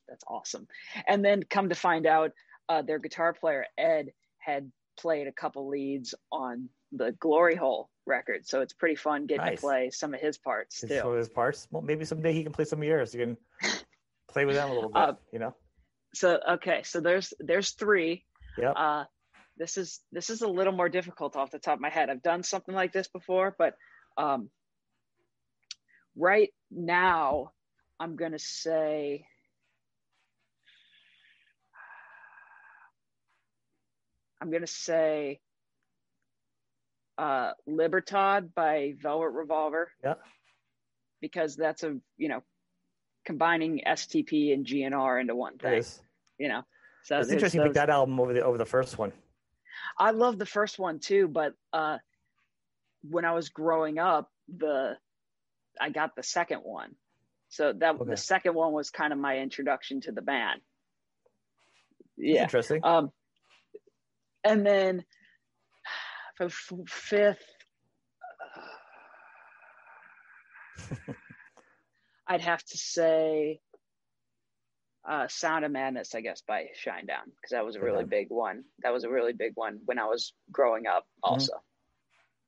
that's 0.07 0.23
awesome. 0.27 0.67
And 1.07 1.23
then 1.23 1.43
come 1.43 1.69
to 1.69 1.75
find 1.75 2.05
out, 2.05 2.31
uh, 2.69 2.81
their 2.81 2.99
guitar 2.99 3.33
player 3.33 3.65
Ed 3.77 4.11
had 4.39 4.71
played 4.97 5.27
a 5.27 5.31
couple 5.31 5.67
leads 5.67 6.13
on 6.31 6.69
the 6.91 7.11
Glory 7.19 7.55
Hole 7.55 7.89
record, 8.05 8.47
so 8.47 8.61
it's 8.61 8.73
pretty 8.73 8.95
fun 8.95 9.25
getting 9.25 9.45
nice. 9.45 9.55
to 9.57 9.61
play 9.61 9.89
some 9.91 10.13
of 10.13 10.19
his 10.19 10.37
parts 10.37 10.81
too. 10.81 10.87
Some 10.99 11.11
of 11.11 11.17
his 11.17 11.29
parts. 11.29 11.67
Well, 11.71 11.81
maybe 11.81 12.05
someday 12.05 12.33
he 12.33 12.43
can 12.43 12.51
play 12.51 12.65
some 12.65 12.79
of 12.79 12.87
yours. 12.87 13.13
You 13.13 13.21
can 13.21 13.37
play 14.29 14.45
with 14.45 14.55
them 14.55 14.69
a 14.69 14.73
little 14.73 14.89
bit. 14.89 15.01
Uh, 15.01 15.13
you 15.31 15.39
know. 15.39 15.55
So 16.13 16.39
okay, 16.53 16.83
so 16.83 16.99
there's 16.99 17.33
there's 17.39 17.71
three. 17.71 18.25
Yeah. 18.57 18.71
Uh, 18.71 19.05
this 19.57 19.77
is 19.77 20.01
this 20.11 20.29
is 20.29 20.41
a 20.41 20.47
little 20.47 20.73
more 20.73 20.89
difficult 20.89 21.35
off 21.35 21.51
the 21.51 21.59
top 21.59 21.75
of 21.75 21.81
my 21.81 21.89
head. 21.89 22.09
I've 22.09 22.23
done 22.23 22.43
something 22.43 22.73
like 22.73 22.93
this 22.93 23.07
before, 23.07 23.55
but 23.57 23.73
um, 24.17 24.49
right 26.15 26.49
now 26.71 27.51
I'm 27.99 28.15
gonna 28.15 28.39
say 28.39 29.25
I'm 34.43 34.51
gonna 34.51 34.67
say 34.67 35.39
uh, 37.17 37.51
Libertad 37.65 38.53
by 38.53 38.93
Velvet 39.01 39.29
Revolver. 39.29 39.89
Yeah. 40.03 40.15
Because 41.21 41.55
that's 41.55 41.83
a 41.83 41.95
you 42.17 42.27
know 42.27 42.43
combining 43.25 43.83
STP 43.87 44.53
and 44.53 44.65
GNR 44.65 45.21
into 45.21 45.33
one 45.33 45.57
thing. 45.57 45.75
It 45.75 45.79
is. 45.79 46.01
You 46.37 46.49
know. 46.49 46.63
So 47.03 47.19
it's 47.19 47.29
interesting 47.29 47.61
to 47.61 47.67
pick 47.67 47.75
that 47.75 47.89
album 47.89 48.19
over 48.19 48.33
the 48.33 48.43
over 48.43 48.57
the 48.57 48.65
first 48.65 48.97
one. 48.97 49.13
I 49.97 50.11
love 50.11 50.37
the 50.37 50.45
first 50.45 50.77
one 50.77 50.99
too, 50.99 51.29
but 51.29 51.53
uh, 51.71 51.99
when 53.09 53.23
I 53.23 53.31
was 53.31 53.47
growing 53.47 53.97
up, 53.97 54.29
the 54.53 54.97
I 55.79 55.89
got 55.89 56.17
the 56.17 56.23
second 56.23 56.59
one. 56.59 56.95
So 57.47 57.71
that 57.71 57.95
okay. 57.95 58.09
the 58.09 58.17
second 58.17 58.55
one 58.55 58.73
was 58.73 58.89
kind 58.89 59.13
of 59.13 59.19
my 59.19 59.37
introduction 59.37 60.01
to 60.01 60.11
the 60.11 60.21
band. 60.21 60.59
Yeah, 62.17 62.41
That's 62.41 62.43
interesting. 62.43 62.81
Um, 62.83 63.11
and 64.43 64.65
then 64.65 65.03
for 66.35 66.49
fifth, 66.87 67.45
uh, 70.91 70.95
I'd 72.27 72.41
have 72.41 72.63
to 72.63 72.77
say 72.77 73.59
uh, 75.07 75.27
Sound 75.27 75.65
of 75.65 75.71
Madness, 75.71 76.15
I 76.15 76.21
guess, 76.21 76.41
by 76.47 76.67
Shinedown, 76.83 77.25
because 77.25 77.51
that 77.51 77.65
was 77.65 77.75
a 77.75 77.81
really 77.81 78.05
big 78.05 78.29
one. 78.29 78.63
That 78.81 78.93
was 78.93 79.03
a 79.03 79.09
really 79.09 79.33
big 79.33 79.51
one 79.55 79.79
when 79.85 79.99
I 79.99 80.05
was 80.05 80.33
growing 80.51 80.87
up, 80.87 81.03
mm-hmm. 81.03 81.33
also. 81.33 81.53
Mm-hmm. 81.53 81.59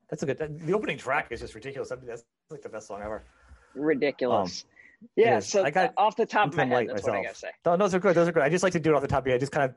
That's 0.09 0.23
a 0.23 0.25
good. 0.27 0.59
The 0.65 0.73
opening 0.73 0.97
track 0.97 1.27
is 1.31 1.39
just 1.39 1.55
ridiculous. 1.55 1.91
I 1.91 1.95
mean, 1.95 2.05
that's 2.05 2.23
like 2.49 2.61
the 2.61 2.69
best 2.69 2.87
song 2.87 3.01
ever. 3.03 3.23
Ridiculous. 3.73 4.63
Um, 4.63 5.09
yeah. 5.15 5.39
So 5.39 5.63
I 5.63 5.71
got 5.71 5.93
off 5.97 6.15
the 6.15 6.25
top 6.25 6.49
of 6.49 6.55
my 6.55 6.65
head, 6.65 6.89
that's 6.89 7.01
myself. 7.01 7.07
what 7.07 7.19
I 7.19 7.23
gotta 7.23 7.35
say. 7.35 7.49
No, 7.65 7.75
those 7.75 7.95
are 7.95 7.99
good. 7.99 8.15
Those 8.15 8.27
are 8.27 8.31
good. 8.31 8.43
I 8.43 8.49
just 8.49 8.63
like 8.63 8.73
to 8.73 8.79
do 8.79 8.91
it 8.91 8.95
off 8.95 9.01
the 9.01 9.07
top 9.07 9.23
of 9.23 9.27
your 9.27 9.33
head. 9.33 9.39
Just 9.39 9.51
kind 9.51 9.69
of 9.69 9.75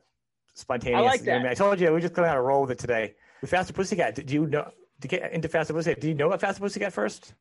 spontaneous. 0.59 0.99
I 1.01 1.05
like 1.05 1.23
that. 1.23 1.37
I, 1.37 1.39
mean, 1.43 1.47
I 1.49 1.55
told 1.55 1.81
you 1.81 1.93
we 1.93 2.01
just 2.01 2.15
kind 2.15 2.27
of 2.27 2.31
had 2.31 2.39
a 2.39 2.43
roll 2.43 2.63
with 2.63 2.71
it 2.73 2.79
today. 2.79 3.15
With 3.41 3.51
Faster 3.51 3.73
Pussycat, 3.73 4.15
did 4.15 4.31
you 4.31 4.47
know 4.47 4.71
to 5.01 5.09
get 5.09 5.33
into 5.33 5.49
Faster 5.49 5.73
Pussycat? 5.73 6.01
Did 6.01 6.09
you 6.09 6.15
know 6.15 6.27
about 6.27 6.41
Faster 6.41 6.61
Pussycat 6.61 6.93
first? 6.93 7.33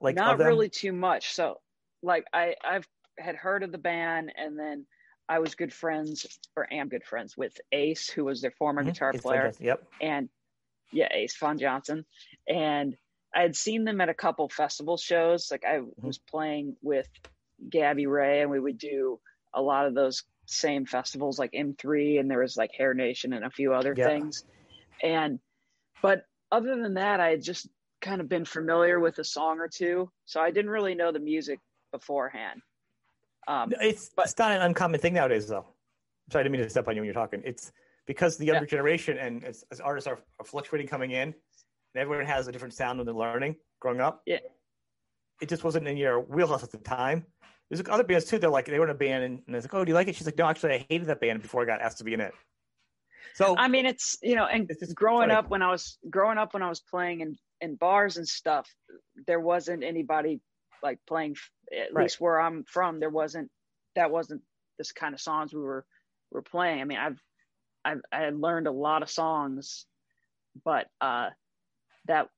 Like 0.00 0.16
not 0.16 0.38
really 0.38 0.68
too 0.68 0.92
much. 0.92 1.32
So, 1.34 1.60
like 2.02 2.24
I 2.32 2.54
I've 2.64 2.86
had 3.18 3.36
heard 3.36 3.62
of 3.62 3.72
the 3.72 3.78
band, 3.78 4.32
and 4.36 4.58
then 4.58 4.86
I 5.28 5.38
was 5.38 5.54
good 5.54 5.72
friends 5.72 6.38
or 6.56 6.70
am 6.72 6.88
good 6.88 7.04
friends 7.04 7.36
with 7.36 7.58
Ace, 7.72 8.10
who 8.10 8.24
was 8.24 8.42
their 8.42 8.50
former 8.50 8.82
Mhm. 8.82 8.86
guitar 8.86 9.10
It's 9.10 9.22
player, 9.22 9.40
fantastic. 9.42 9.66
Yep. 9.66 9.84
and 10.02 10.28
yeah, 10.92 11.08
Ace 11.12 11.36
Von 11.36 11.58
Johnson, 11.58 12.04
and 12.46 12.96
I 13.34 13.40
had 13.42 13.56
seen 13.56 13.84
them 13.84 14.00
at 14.00 14.08
a 14.08 14.14
couple 14.14 14.48
festival 14.48 14.96
shows. 14.98 15.50
Like 15.50 15.64
I 15.64 15.78
Mm-hmm. 15.78 16.06
was 16.06 16.18
playing 16.18 16.76
with 16.82 17.08
Gabbie 17.70 18.06
Rae, 18.06 18.42
and 18.42 18.50
we 18.50 18.60
would 18.60 18.78
do 18.78 19.20
a 19.54 19.62
lot 19.62 19.86
of 19.86 19.94
those 19.94 20.24
same 20.46 20.86
festivals, 20.86 21.38
like 21.38 21.52
M3, 21.52 22.20
and 22.20 22.30
there 22.30 22.40
was 22.40 22.56
like 22.56 22.70
Hair 22.76 22.94
Nation 22.94 23.32
and 23.32 23.44
a 23.44 23.50
few 23.50 23.72
other 23.72 23.94
Yeah. 23.96 24.06
things. 24.06 24.44
And 25.02 25.38
but 26.02 26.24
other 26.52 26.76
than 26.80 26.94
that, 26.94 27.20
I 27.20 27.30
had 27.30 27.42
just 27.42 27.68
kind 28.02 28.20
of 28.20 28.28
been 28.28 28.44
familiar 28.44 29.00
with 29.00 29.18
a 29.18 29.24
song 29.24 29.58
or 29.58 29.68
two, 29.68 30.10
so 30.26 30.40
I 30.40 30.50
didn't 30.50 30.70
really 30.70 30.94
know 30.94 31.10
the 31.12 31.18
music 31.20 31.58
beforehand. 31.92 32.60
Um, 33.48 33.72
It's 33.80 34.10
but- 34.14 34.26
it's 34.26 34.38
not 34.38 34.52
an 34.52 34.62
uncommon 34.62 35.00
thing 35.00 35.14
nowadays, 35.14 35.48
though. 35.48 35.66
Sorry, 36.30 36.40
I 36.40 36.42
didn't 36.44 36.52
mean 36.52 36.62
to 36.62 36.70
step 36.70 36.88
on 36.88 36.94
you 36.94 37.00
when 37.02 37.06
you're 37.06 37.14
talking. 37.14 37.42
It's 37.44 37.72
because 38.06 38.36
the 38.36 38.44
younger 38.44 38.66
generation 38.66 39.18
and 39.18 39.44
as, 39.44 39.64
as 39.70 39.80
artists 39.80 40.06
are, 40.06 40.18
are 40.38 40.44
fluctuating 40.44 40.86
coming 40.86 41.10
in, 41.12 41.28
and 41.28 41.34
everyone 41.96 42.26
has 42.26 42.48
a 42.48 42.52
different 42.52 42.74
sound 42.74 42.98
when 42.98 43.06
they're 43.06 43.14
learning 43.14 43.56
growing 43.80 44.00
up. 44.00 44.22
Yeah. 44.26 44.38
It 45.40 45.48
just 45.48 45.64
wasn't 45.64 45.88
in 45.88 45.96
your 45.96 46.20
wheelhouse 46.20 46.62
at 46.62 46.70
the 46.70 46.78
time. 46.78 47.26
There's 47.70 47.82
other 47.88 48.04
bands 48.04 48.26
too. 48.26 48.38
They're 48.38 48.50
like 48.50 48.66
they 48.66 48.78
were 48.78 48.84
in 48.84 48.90
a 48.90 48.94
band 48.94 49.24
and, 49.24 49.42
and 49.46 49.56
I 49.56 49.58
like, 49.60 49.74
"Oh, 49.74 49.84
do 49.84 49.90
you 49.90 49.94
like 49.94 50.08
it?" 50.08 50.14
She's 50.16 50.26
like, 50.26 50.38
"No, 50.38 50.46
actually, 50.46 50.74
I 50.74 50.86
hated 50.88 51.08
that 51.08 51.20
band 51.20 51.42
before 51.42 51.62
I 51.62 51.64
got 51.64 51.80
asked 51.80 51.98
to 51.98 52.04
be 52.04 52.14
in 52.14 52.20
it." 52.20 52.34
So 53.34 53.56
I 53.56 53.68
mean, 53.68 53.86
it's 53.86 54.18
you 54.22 54.36
know, 54.36 54.44
and 54.46 54.70
It's 54.70 54.80
just 54.80 54.94
growing 54.94 55.30
funny. 55.30 55.34
up 55.34 55.50
when 55.50 55.62
I 55.62 55.70
was 55.70 55.98
growing 56.08 56.38
up 56.38 56.54
when 56.54 56.62
I 56.62 56.68
was 56.68 56.80
playing 56.80 57.20
in 57.20 57.36
in 57.60 57.76
bars 57.76 58.16
and 58.16 58.28
stuff, 58.28 58.68
there 59.26 59.40
wasn't 59.40 59.82
anybody 59.82 60.40
like 60.82 60.98
playing. 61.06 61.36
At 61.72 61.92
Right. 61.92 62.02
least 62.04 62.20
where 62.20 62.40
I'm 62.40 62.64
from, 62.64 63.00
there 63.00 63.10
wasn't 63.10 63.50
that 63.96 64.10
wasn't 64.10 64.42
this 64.78 64.92
kind 64.92 65.14
of 65.14 65.20
songs 65.20 65.52
we 65.54 65.60
were 65.60 65.86
were 66.30 66.42
playing. 66.42 66.80
I 66.80 66.84
mean, 66.84 66.98
I've 66.98 67.20
I've 67.84 68.02
I 68.12 68.20
had 68.20 68.38
learned 68.38 68.66
a 68.66 68.72
lot 68.72 69.02
of 69.02 69.10
songs, 69.10 69.86
but 70.64 70.88
uh, 71.00 71.30
that 72.06 72.28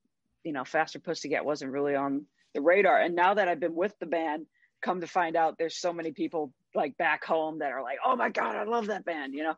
you 0.43 0.53
know, 0.53 0.63
Faster 0.63 0.99
Pussycat 0.99 1.43
wasn't 1.45 1.73
really 1.73 1.95
on 1.95 2.25
the 2.53 2.61
radar. 2.61 2.99
And 2.99 3.15
now 3.15 3.33
that 3.33 3.49
I've 3.49 3.59
been 3.59 3.75
with 3.75 3.93
the 3.99 4.05
band, 4.05 4.45
come 4.81 5.01
to 5.01 5.07
find 5.07 5.35
out, 5.35 5.57
there's 5.57 5.77
so 5.77 5.93
many 5.93 6.11
people 6.11 6.53
like 6.75 6.97
back 6.97 7.23
home 7.23 7.59
that 7.59 7.71
are 7.71 7.81
like, 7.81 7.97
"Oh 8.05 8.15
my 8.15 8.29
god, 8.29 8.55
I 8.55 8.63
love 8.63 8.87
that 8.87 9.05
band," 9.05 9.33
you 9.33 9.43
know, 9.43 9.55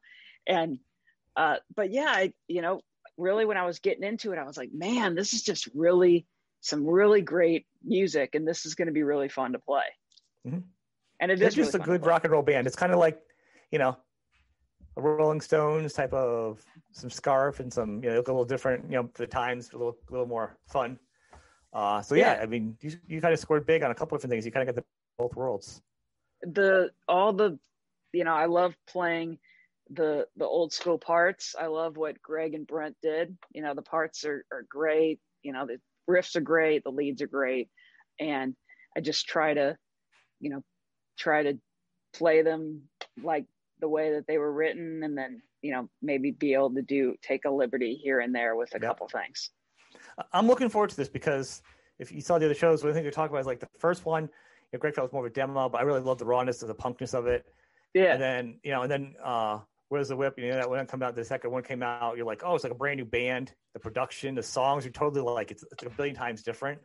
and 0.48 0.80
uh, 1.36 1.58
but 1.76 1.92
yeah, 1.92 2.10
I, 2.10 2.34
you 2.48 2.62
know, 2.62 2.82
really 3.18 3.46
when 3.46 3.58
I 3.58 3.66
was 3.66 3.80
getting 3.80 4.04
into 4.04 4.32
it, 4.32 4.40
I 4.40 4.44
was 4.44 4.58
like, 4.58 4.72
man, 4.74 5.16
this 5.16 5.34
is 5.34 5.42
just 5.42 5.68
really 5.74 6.26
some 6.62 6.86
really 6.86 7.22
great 7.22 7.66
music, 7.84 8.36
and 8.36 8.48
this 8.48 8.66
is 8.66 8.76
going 8.76 8.88
to 8.88 8.94
be 8.94 9.04
really 9.04 9.30
fun 9.30 9.54
to 9.54 9.60
play. 9.60 9.84
Mhm. 10.48 10.64
And 11.20 11.32
it 11.32 11.42
is 11.42 11.56
just 11.56 11.74
really 11.74 11.84
a 11.84 11.86
good 11.86 12.06
rock 12.06 12.24
and 12.24 12.32
roll 12.32 12.42
band. 12.42 12.68
It's 12.68 12.76
kind 12.76 12.94
of 12.94 13.00
like, 13.00 13.22
you 13.72 13.80
know, 13.80 13.98
a 14.98 15.02
Rolling 15.02 15.42
Stones 15.42 15.94
type 15.94 16.14
of 16.14 16.64
some 16.92 17.10
scarf 17.10 17.60
and 17.60 17.72
some, 17.72 18.04
you 18.04 18.10
know, 18.10 18.18
look 18.18 18.28
a 18.28 18.32
little 18.32 18.46
different, 18.46 18.86
you 18.86 18.98
know, 18.98 19.10
the 19.16 19.28
times, 19.28 19.70
a 19.74 19.78
little, 19.78 19.98
a 20.10 20.12
little 20.12 20.28
more 20.28 20.58
fun. 20.68 20.98
Uh, 21.74 22.02
so 22.02 22.16
yeah, 22.16 22.36
Yeah. 22.36 22.42
I 22.42 22.46
mean, 22.46 22.78
you, 22.82 22.92
you 23.08 23.22
kind 23.22 23.34
of 23.34 23.40
scored 23.40 23.66
big 23.66 23.84
on 23.84 23.92
a 23.92 23.96
couple 23.96 24.18
different 24.18 24.32
things. 24.32 24.46
You 24.46 24.52
kind 24.52 24.68
of 24.68 24.76
got 24.76 24.82
the 24.82 24.88
both 25.20 25.36
worlds. 25.36 25.82
the 26.42 26.90
all 27.08 27.34
the, 27.34 27.60
you 28.14 28.24
know, 28.24 28.34
I 28.34 28.46
love 28.46 28.74
playing 28.88 29.38
the 29.92 30.26
the 30.38 30.46
old 30.46 30.74
school 30.74 30.98
parts. 30.98 31.56
I 31.60 31.68
love 31.68 31.98
what 31.98 32.22
Greg 32.22 32.56
and 32.56 32.66
Brent 32.66 32.96
did. 33.04 33.38
You 33.52 33.62
know, 33.62 33.76
the 33.76 33.82
parts 33.84 34.24
are 34.26 34.46
are 34.52 34.64
great. 34.68 35.20
You 35.44 35.52
know, 35.54 35.68
the 35.68 35.80
riffs 36.10 36.36
are 36.36 36.42
great, 36.42 36.84
the 36.84 36.92
leads 36.92 37.22
are 37.22 37.28
great, 37.28 37.70
and 38.20 38.56
I 38.98 39.02
just 39.02 39.28
try 39.28 39.54
to, 39.54 39.78
you 40.40 40.50
know, 40.50 40.64
try 41.18 41.44
to 41.44 41.60
play 42.14 42.42
them 42.42 42.84
like 43.22 43.46
the 43.80 43.88
way 43.90 44.14
that 44.14 44.26
they 44.28 44.38
were 44.38 44.52
written, 44.52 45.04
and 45.04 45.18
then 45.18 45.42
you 45.62 45.74
know 45.74 45.90
maybe 46.02 46.32
be 46.32 46.54
able 46.54 46.74
to 46.74 46.82
do 46.82 47.16
take 47.22 47.44
a 47.46 47.50
liberty 47.52 47.96
here 48.02 48.22
and 48.22 48.34
there 48.34 48.56
with 48.56 48.70
a 48.76 48.80
Yep. 48.80 48.90
couple 48.90 49.10
things. 49.10 49.50
I- 50.18 50.24
I'm 50.34 50.48
looking 50.48 50.70
forward 50.70 50.92
to 50.92 50.96
this 50.96 51.10
because 51.10 51.62
if 52.00 52.12
you 52.14 52.22
saw 52.22 52.40
the 52.40 52.46
other 52.46 52.56
shows, 52.56 52.84
one 52.84 52.94
thing 52.94 53.04
they're 53.04 53.12
talking 53.12 53.34
about 53.34 53.42
is 53.42 53.48
like 53.48 53.60
the 53.60 53.68
first 53.78 54.06
one, 54.06 54.30
you 54.72 54.78
know, 54.78 54.80
Greg 54.82 54.96
felt 54.96 55.06
was 55.06 55.14
more 55.14 55.26
of 55.26 55.32
a 55.32 55.34
demo, 55.34 55.70
but 55.70 55.80
I 55.80 55.84
really 55.84 56.02
love 56.02 56.18
the 56.18 56.26
rawness 56.26 56.62
of 56.62 56.68
the 56.68 56.76
punkness 56.76 57.14
of 57.14 57.28
it. 57.28 57.46
Yeah, 57.94 58.14
And 58.14 58.22
then, 58.22 58.60
you 58.64 58.72
know, 58.72 58.84
and 58.84 58.92
then 58.92 59.16
uh 59.24 59.60
Where's 59.90 60.10
the 60.10 60.16
Whip? 60.16 60.38
You 60.38 60.50
know, 60.50 60.56
that 60.56 60.70
one 60.70 60.86
come 60.86 61.02
out, 61.02 61.16
the 61.16 61.26
second 61.26 61.50
one 61.50 61.64
came 61.64 61.82
out, 61.82 62.16
you're 62.16 62.26
like, 62.26 62.44
oh, 62.46 62.54
it's 62.54 62.64
like 62.64 62.72
a 62.72 62.76
brand 62.76 62.98
new 63.00 63.06
band. 63.06 63.52
The 63.74 63.80
production, 63.80 64.36
the 64.36 64.44
songs 64.44 64.86
are 64.86 64.92
totally 64.92 65.22
like 65.22 65.50
it's, 65.50 65.64
it's 65.64 65.84
like 65.84 65.92
a 65.92 65.96
billion 65.96 66.16
times 66.16 66.44
different, 66.44 66.80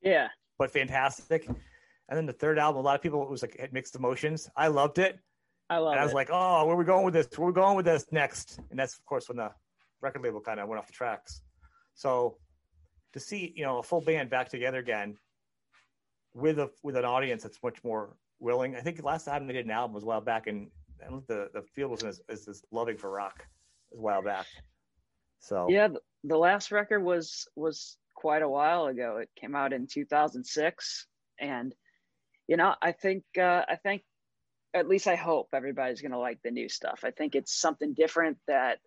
yeah, 0.00 0.28
but 0.56 0.70
fantastic. 0.70 1.48
And 1.48 2.16
then 2.16 2.26
the 2.26 2.32
third 2.32 2.56
album, 2.56 2.80
a 2.80 2.82
lot 2.84 2.94
of 2.94 3.02
people 3.02 3.20
it 3.24 3.28
was 3.28 3.42
like 3.42 3.58
had 3.58 3.72
mixed 3.72 3.96
emotions. 3.96 4.48
I 4.56 4.68
loved 4.68 4.98
it. 4.98 5.18
I 5.68 5.78
love 5.78 5.92
and 5.92 6.00
I 6.00 6.04
was 6.04 6.12
it. 6.12 6.14
like, 6.14 6.30
oh, 6.30 6.64
where 6.64 6.76
are 6.76 6.78
we 6.78 6.84
going 6.84 7.04
with 7.04 7.14
this? 7.14 7.26
Where 7.36 7.48
are 7.48 7.50
we 7.50 7.54
going 7.54 7.76
with 7.76 7.86
this 7.86 8.06
next? 8.12 8.60
And 8.70 8.78
that's 8.78 8.94
of 8.94 9.04
course 9.04 9.28
when 9.28 9.38
the 9.38 9.50
record 10.00 10.22
label 10.22 10.40
kind 10.40 10.60
of 10.60 10.68
went 10.68 10.78
off 10.78 10.86
the 10.86 10.92
tracks. 10.92 11.42
So 11.94 12.38
to 13.14 13.18
see, 13.18 13.52
you 13.56 13.64
know, 13.64 13.78
a 13.78 13.82
full 13.82 14.00
band 14.00 14.30
back 14.30 14.50
together 14.50 14.78
again 14.78 15.16
with 16.36 16.58
a 16.58 16.70
with 16.82 16.96
an 16.96 17.04
audience 17.04 17.42
that's 17.42 17.58
much 17.62 17.82
more 17.82 18.14
willing. 18.38 18.76
I 18.76 18.80
think 18.80 18.98
the 18.98 19.04
last 19.04 19.24
time 19.24 19.46
they 19.46 19.54
did 19.54 19.64
an 19.64 19.70
album 19.70 19.94
was 19.94 20.04
a 20.04 20.06
while 20.06 20.20
back, 20.20 20.46
and 20.46 20.68
the 21.26 21.48
the 21.52 21.62
field 21.74 21.90
was 21.90 22.04
as, 22.04 22.20
as, 22.28 22.62
loving 22.70 22.96
for 22.96 23.10
rock 23.10 23.44
a 23.92 24.00
while 24.00 24.22
back. 24.22 24.46
So 25.40 25.66
yeah 25.68 25.88
the, 25.88 26.00
the 26.24 26.36
last 26.36 26.70
record 26.70 27.02
was 27.02 27.48
was 27.56 27.96
quite 28.14 28.42
a 28.42 28.48
while 28.48 28.86
ago 28.86 29.18
it 29.18 29.28
came 29.38 29.54
out 29.54 29.72
in 29.72 29.86
2006 29.86 31.06
and 31.38 31.74
you 32.48 32.56
know 32.56 32.74
i 32.80 32.90
think 32.90 33.24
uh 33.38 33.62
i 33.68 33.76
think 33.76 34.02
at 34.72 34.88
least 34.88 35.06
i 35.06 35.14
hope 35.14 35.48
everybody's 35.52 36.00
gonna 36.00 36.18
like 36.18 36.38
the 36.42 36.50
new 36.50 36.66
stuff 36.66 37.00
i 37.04 37.10
think 37.10 37.34
it's 37.34 37.54
something 37.54 37.92
different 37.92 38.38
that 38.48 38.78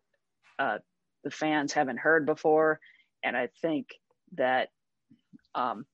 uh 0.58 0.80
the 1.24 1.30
fans 1.30 1.72
haven't 1.72 2.00
heard 2.00 2.26
before 2.26 2.80
and 3.24 3.38
i 3.38 3.50
think 3.62 3.90
that 4.36 4.70
um 5.54 5.86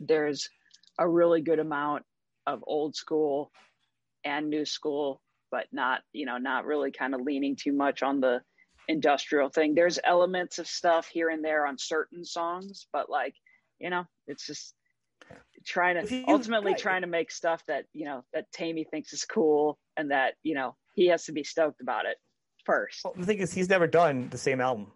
there's 0.00 0.50
a 0.98 1.08
really 1.08 1.40
good 1.40 1.58
amount 1.58 2.04
of 2.46 2.64
old 2.66 2.94
school 2.96 3.50
and 4.24 4.48
new 4.48 4.64
school 4.64 5.20
but 5.50 5.66
not 5.72 6.00
you 6.12 6.26
know 6.26 6.38
not 6.38 6.66
really 6.66 6.90
kind 6.90 7.14
of 7.14 7.20
leaning 7.20 7.56
too 7.56 7.72
much 7.72 8.02
on 8.02 8.20
the 8.20 8.40
industrial 8.88 9.50
thing. 9.50 9.74
There's 9.74 9.98
elements 10.02 10.58
of 10.58 10.66
stuff 10.66 11.06
here 11.06 11.28
and 11.28 11.44
there 11.44 11.66
on 11.66 11.78
certain 11.78 12.24
songs, 12.24 12.86
but 12.92 13.08
like, 13.10 13.34
you 13.78 13.90
know, 13.90 14.04
it's 14.26 14.46
just 14.46 14.74
trying 15.66 16.04
to 16.04 16.24
ultimately 16.26 16.72
right. 16.72 16.80
trying 16.80 17.02
to 17.02 17.06
make 17.06 17.30
stuff 17.30 17.62
that, 17.68 17.84
you 17.92 18.06
know, 18.06 18.24
that 18.32 18.50
Taime 18.52 18.88
thinks 18.90 19.12
is 19.12 19.24
cool 19.24 19.78
and 19.96 20.10
that, 20.10 20.34
you 20.42 20.54
know, 20.54 20.74
he 20.94 21.08
has 21.08 21.24
to 21.26 21.32
be 21.32 21.44
stoked 21.44 21.80
about 21.80 22.06
it 22.06 22.16
first. 22.64 23.00
Well, 23.04 23.14
the 23.16 23.26
thing 23.26 23.38
is, 23.38 23.52
he's 23.52 23.68
never 23.68 23.86
done 23.86 24.28
the 24.30 24.38
same 24.38 24.60
album 24.60 24.90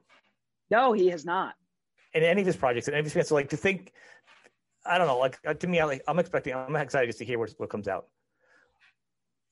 No, 0.71 0.93
he 0.93 1.09
has 1.11 1.25
not. 1.25 1.55
in 2.15 2.23
any 2.23 2.41
of 2.41 2.47
his 2.47 2.57
projects 2.57 2.89
and 2.89 2.95
any 2.95 3.01
of 3.01 3.07
his 3.07 3.15
bands. 3.15 3.29
So 3.29 3.35
like 3.35 3.51
to 3.51 3.57
think, 3.57 3.93
I 4.85 4.99
don't 4.99 5.07
know, 5.07 5.19
like 5.19 5.39
uh, 5.47 5.55
to 5.55 5.67
me, 5.67 5.81
I 5.81 5.85
like 5.85 6.03
I'm 6.09 6.19
expecting, 6.19 6.55
I'm 6.55 6.75
excited 6.77 7.07
just 7.07 7.19
to 7.21 7.25
hear 7.25 7.39
what, 7.39 7.55
what 7.57 7.71
comes 7.71 7.89
out. 7.89 8.07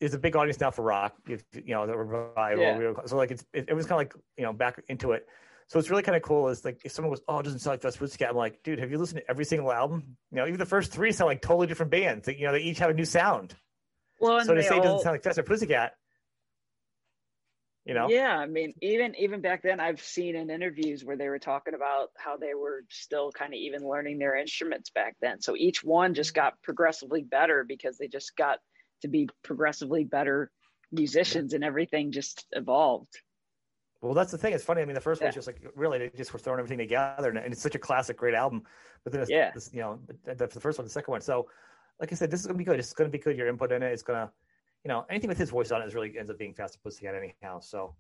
There's 0.01 0.15
a 0.15 0.19
big 0.19 0.35
audience 0.35 0.59
now 0.59 0.71
for 0.71 0.83
rock, 0.83 1.15
if, 1.29 1.45
you 1.53 1.75
know, 1.75 1.87
the 1.87 1.97
revival. 1.97 2.65
Yeah. 2.65 2.93
So 3.05 3.17
like 3.17 3.31
it's, 3.31 3.45
it, 3.53 3.67
it 3.69 3.75
was 3.75 3.87
kind 3.87 3.93
of 3.93 3.99
like 3.99 4.15
you 4.37 4.45
know 4.45 4.53
back 4.53 4.83
into 4.89 5.13
it. 5.13 5.27
So 5.69 5.79
it's 5.79 5.89
really 5.89 6.03
kind 6.03 6.17
of 6.17 6.23
cool. 6.23 6.49
Is 6.49 6.65
like 6.65 6.81
if 6.85 6.91
someone 6.91 7.13
goes, 7.13 7.23
"Oh, 7.29 7.39
it 7.39 7.45
doesn't 7.45 7.61
sound 7.61 7.75
like 7.75 7.83
Fast 7.83 7.99
Pussycat," 7.99 8.31
I'm 8.31 8.37
like, 8.37 8.63
"Dude, 8.65 8.81
have 8.81 8.91
you 8.91 8.99
listened 8.99 9.21
to 9.21 9.31
every 9.31 9.45
single 9.45 9.71
album? 9.71 10.17
You 10.33 10.39
know, 10.39 10.47
even 10.47 10.59
the 10.59 10.67
first 10.67 10.91
three 10.91 11.13
sound 11.13 11.29
like 11.29 11.43
totally 11.43 11.69
different 11.69 11.93
bands. 11.93 12.27
They, 12.27 12.37
you 12.37 12.47
know, 12.47 12.53
they 12.53 12.61
each 12.61 12.79
have 12.79 12.91
a 12.91 12.95
new 12.95 13.05
sound. 13.05 13.55
Well, 14.21 14.41
So 14.41 14.55
to 14.55 14.61
they 14.61 14.67
say 14.67 14.79
it 14.79 14.83
doesn't 14.83 15.03
sound 15.03 15.15
like 15.15 15.23
Fast 15.23 15.45
Pussycat, 15.45 15.93
you 17.85 17.95
know, 17.95 18.09
Yeah, 18.09 18.37
I 18.39 18.47
mean, 18.47 18.73
even 18.81 19.15
even 19.17 19.41
back 19.43 19.63
then, 19.63 19.79
I've 19.79 20.01
seen 20.01 20.35
in 20.35 20.49
interviews 20.51 21.05
where 21.05 21.17
they 21.19 21.29
were 21.29 21.39
talking 21.39 21.75
about 21.75 22.09
how 22.17 22.37
they 22.39 22.55
were 22.55 22.85
still 22.91 23.31
kind 23.31 23.53
of 23.53 23.59
even 23.59 23.87
learning 23.87 24.19
their 24.19 24.37
instruments 24.37 24.91
back 24.91 25.17
then. 25.21 25.41
So 25.43 25.55
each 25.57 25.85
one 25.85 26.15
just 26.15 26.33
got 26.33 26.63
progressively 26.63 27.23
better 27.23 27.63
because 27.63 27.99
they 27.99 28.09
just 28.09 28.37
got 28.37 28.61
to 29.03 29.09
be 29.09 29.29
progressively 29.43 30.05
better 30.05 30.51
musicians, 30.93 31.53
and 31.53 31.63
everything 31.63 32.11
just 32.11 32.47
evolved. 32.53 33.21
Well, 34.01 34.15
that's 34.15 34.31
the 34.33 34.39
thing. 34.39 34.55
It's 34.55 34.65
funny. 34.65 34.81
I 34.81 34.87
mean, 34.87 34.95
the 34.95 35.01
first 35.01 35.21
Yeah. 35.21 35.27
one's 35.27 35.35
just 35.35 35.47
like 35.47 35.61
really 35.75 35.99
they 35.99 36.09
just 36.11 36.33
were 36.33 36.39
throwing 36.39 36.59
everything 36.59 36.79
together, 36.79 37.29
and, 37.29 37.39
and 37.39 37.53
it's 37.53 37.61
such 37.63 37.75
a 37.75 37.79
classic, 37.79 38.17
great 38.17 38.35
album. 38.35 38.63
But 39.05 39.13
then, 39.13 39.23
it's, 39.23 39.31
Yeah. 39.31 39.53
this, 39.53 39.71
you 39.75 39.81
know, 39.81 40.01
the, 40.25 40.35
the 40.35 40.47
the 40.47 40.61
first 40.61 40.79
one, 40.79 40.87
the 40.87 40.91
second 40.91 41.13
one. 41.13 41.21
So, 41.21 41.51
like 42.01 42.11
I 42.11 42.15
said, 42.15 42.31
this 42.31 42.41
is 42.41 42.47
gonna 42.47 42.59
be 42.59 42.65
good. 42.65 42.79
It's 42.79 42.95
gonna 42.95 43.11
be 43.11 43.19
good. 43.19 43.37
Your 43.37 43.49
input 43.49 43.73
in 43.73 43.83
it. 43.83 43.93
It's 43.93 44.03
gonna, 44.03 44.33
you 44.85 44.89
know, 44.89 45.05
anything 45.11 45.29
with 45.29 45.39
his 45.39 45.51
voice 45.51 45.71
on 45.71 45.83
it 45.83 45.87
is 45.87 45.95
really 45.95 46.19
ends 46.19 46.31
up 46.31 46.39
being 46.39 46.55
Fast 46.55 46.83
Pussycat 46.83 47.15
anyhow. 47.15 47.61
So, 47.61 47.95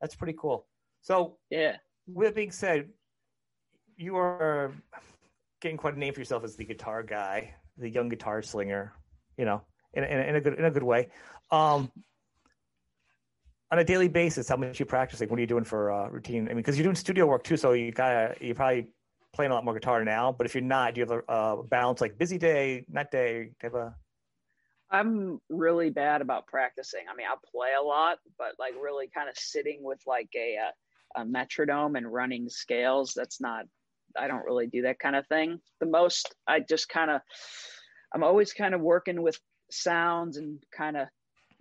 that's 0.00 0.14
pretty 0.14 0.34
cool. 0.38 0.66
So, 1.00 1.38
Yeah, 1.50 1.76
with 2.06 2.28
that 2.28 2.34
being 2.34 2.50
said, 2.50 2.88
you 3.96 4.16
are 4.16 4.72
getting 5.60 5.76
quite 5.76 5.94
a 5.94 5.98
name 5.98 6.14
for 6.14 6.20
yourself 6.20 6.44
as 6.44 6.56
the 6.56 6.64
guitar 6.64 7.02
guy, 7.02 7.54
the 7.76 7.88
young 7.88 8.08
guitar 8.08 8.42
slinger. 8.42 8.92
You 9.36 9.44
know, 9.44 9.62
in, 9.94 10.04
in, 10.04 10.20
in 10.20 10.36
a 10.36 10.40
good 10.40 10.58
in 10.58 10.64
a 10.64 10.70
good 10.70 10.82
way. 10.82 11.08
Um, 11.50 11.90
on 13.70 13.78
a 13.78 13.84
daily 13.84 14.08
basis, 14.08 14.48
how 14.48 14.56
much 14.56 14.80
you 14.80 14.86
practicing? 14.86 15.28
What 15.28 15.38
are 15.38 15.40
you 15.40 15.46
doing 15.46 15.64
for 15.64 15.92
uh, 15.92 16.08
routine? 16.08 16.44
I 16.46 16.48
mean, 16.48 16.56
because 16.58 16.76
you're 16.76 16.84
doing 16.84 16.96
studio 16.96 17.26
work 17.26 17.44
too, 17.44 17.56
so 17.56 17.72
you 17.72 17.92
gotta 17.92 18.34
you 18.40 18.54
probably 18.54 18.88
playing 19.32 19.50
a 19.50 19.54
lot 19.54 19.64
more 19.64 19.74
guitar 19.74 20.04
now. 20.04 20.32
But 20.32 20.46
if 20.46 20.54
you're 20.54 20.64
not, 20.64 20.94
do 20.94 21.00
you 21.00 21.06
have 21.06 21.22
a 21.28 21.30
uh, 21.30 21.62
balance 21.62 22.00
like 22.00 22.18
busy 22.18 22.38
day, 22.38 22.84
not 22.88 23.10
day 23.10 23.50
type 23.60 23.74
of? 23.74 23.92
I'm 24.90 25.40
really 25.50 25.90
bad 25.90 26.22
about 26.22 26.46
practicing. 26.46 27.02
I 27.10 27.14
mean, 27.14 27.26
I 27.26 27.34
play 27.52 27.70
a 27.78 27.82
lot, 27.82 28.18
but 28.38 28.52
like 28.58 28.74
really 28.80 29.08
kind 29.14 29.28
of 29.28 29.36
sitting 29.36 29.82
with 29.82 30.00
like 30.06 30.30
a, 30.34 30.56
a, 30.56 31.20
a 31.20 31.24
metronome 31.24 31.96
and 31.96 32.10
running 32.10 32.48
scales. 32.48 33.12
That's 33.14 33.40
not. 33.40 33.66
I 34.16 34.28
don't 34.28 34.44
really 34.44 34.66
do 34.66 34.82
that 34.82 34.98
kind 34.98 35.14
of 35.14 35.26
thing. 35.26 35.60
The 35.80 35.86
most 35.86 36.34
I 36.46 36.60
just 36.60 36.88
kind 36.88 37.10
of. 37.10 37.20
I'm 38.14 38.24
always 38.24 38.54
kind 38.54 38.74
of 38.74 38.80
working 38.80 39.20
with 39.20 39.38
sounds 39.70 40.38
and 40.38 40.62
kind 40.74 40.96
of, 40.96 41.08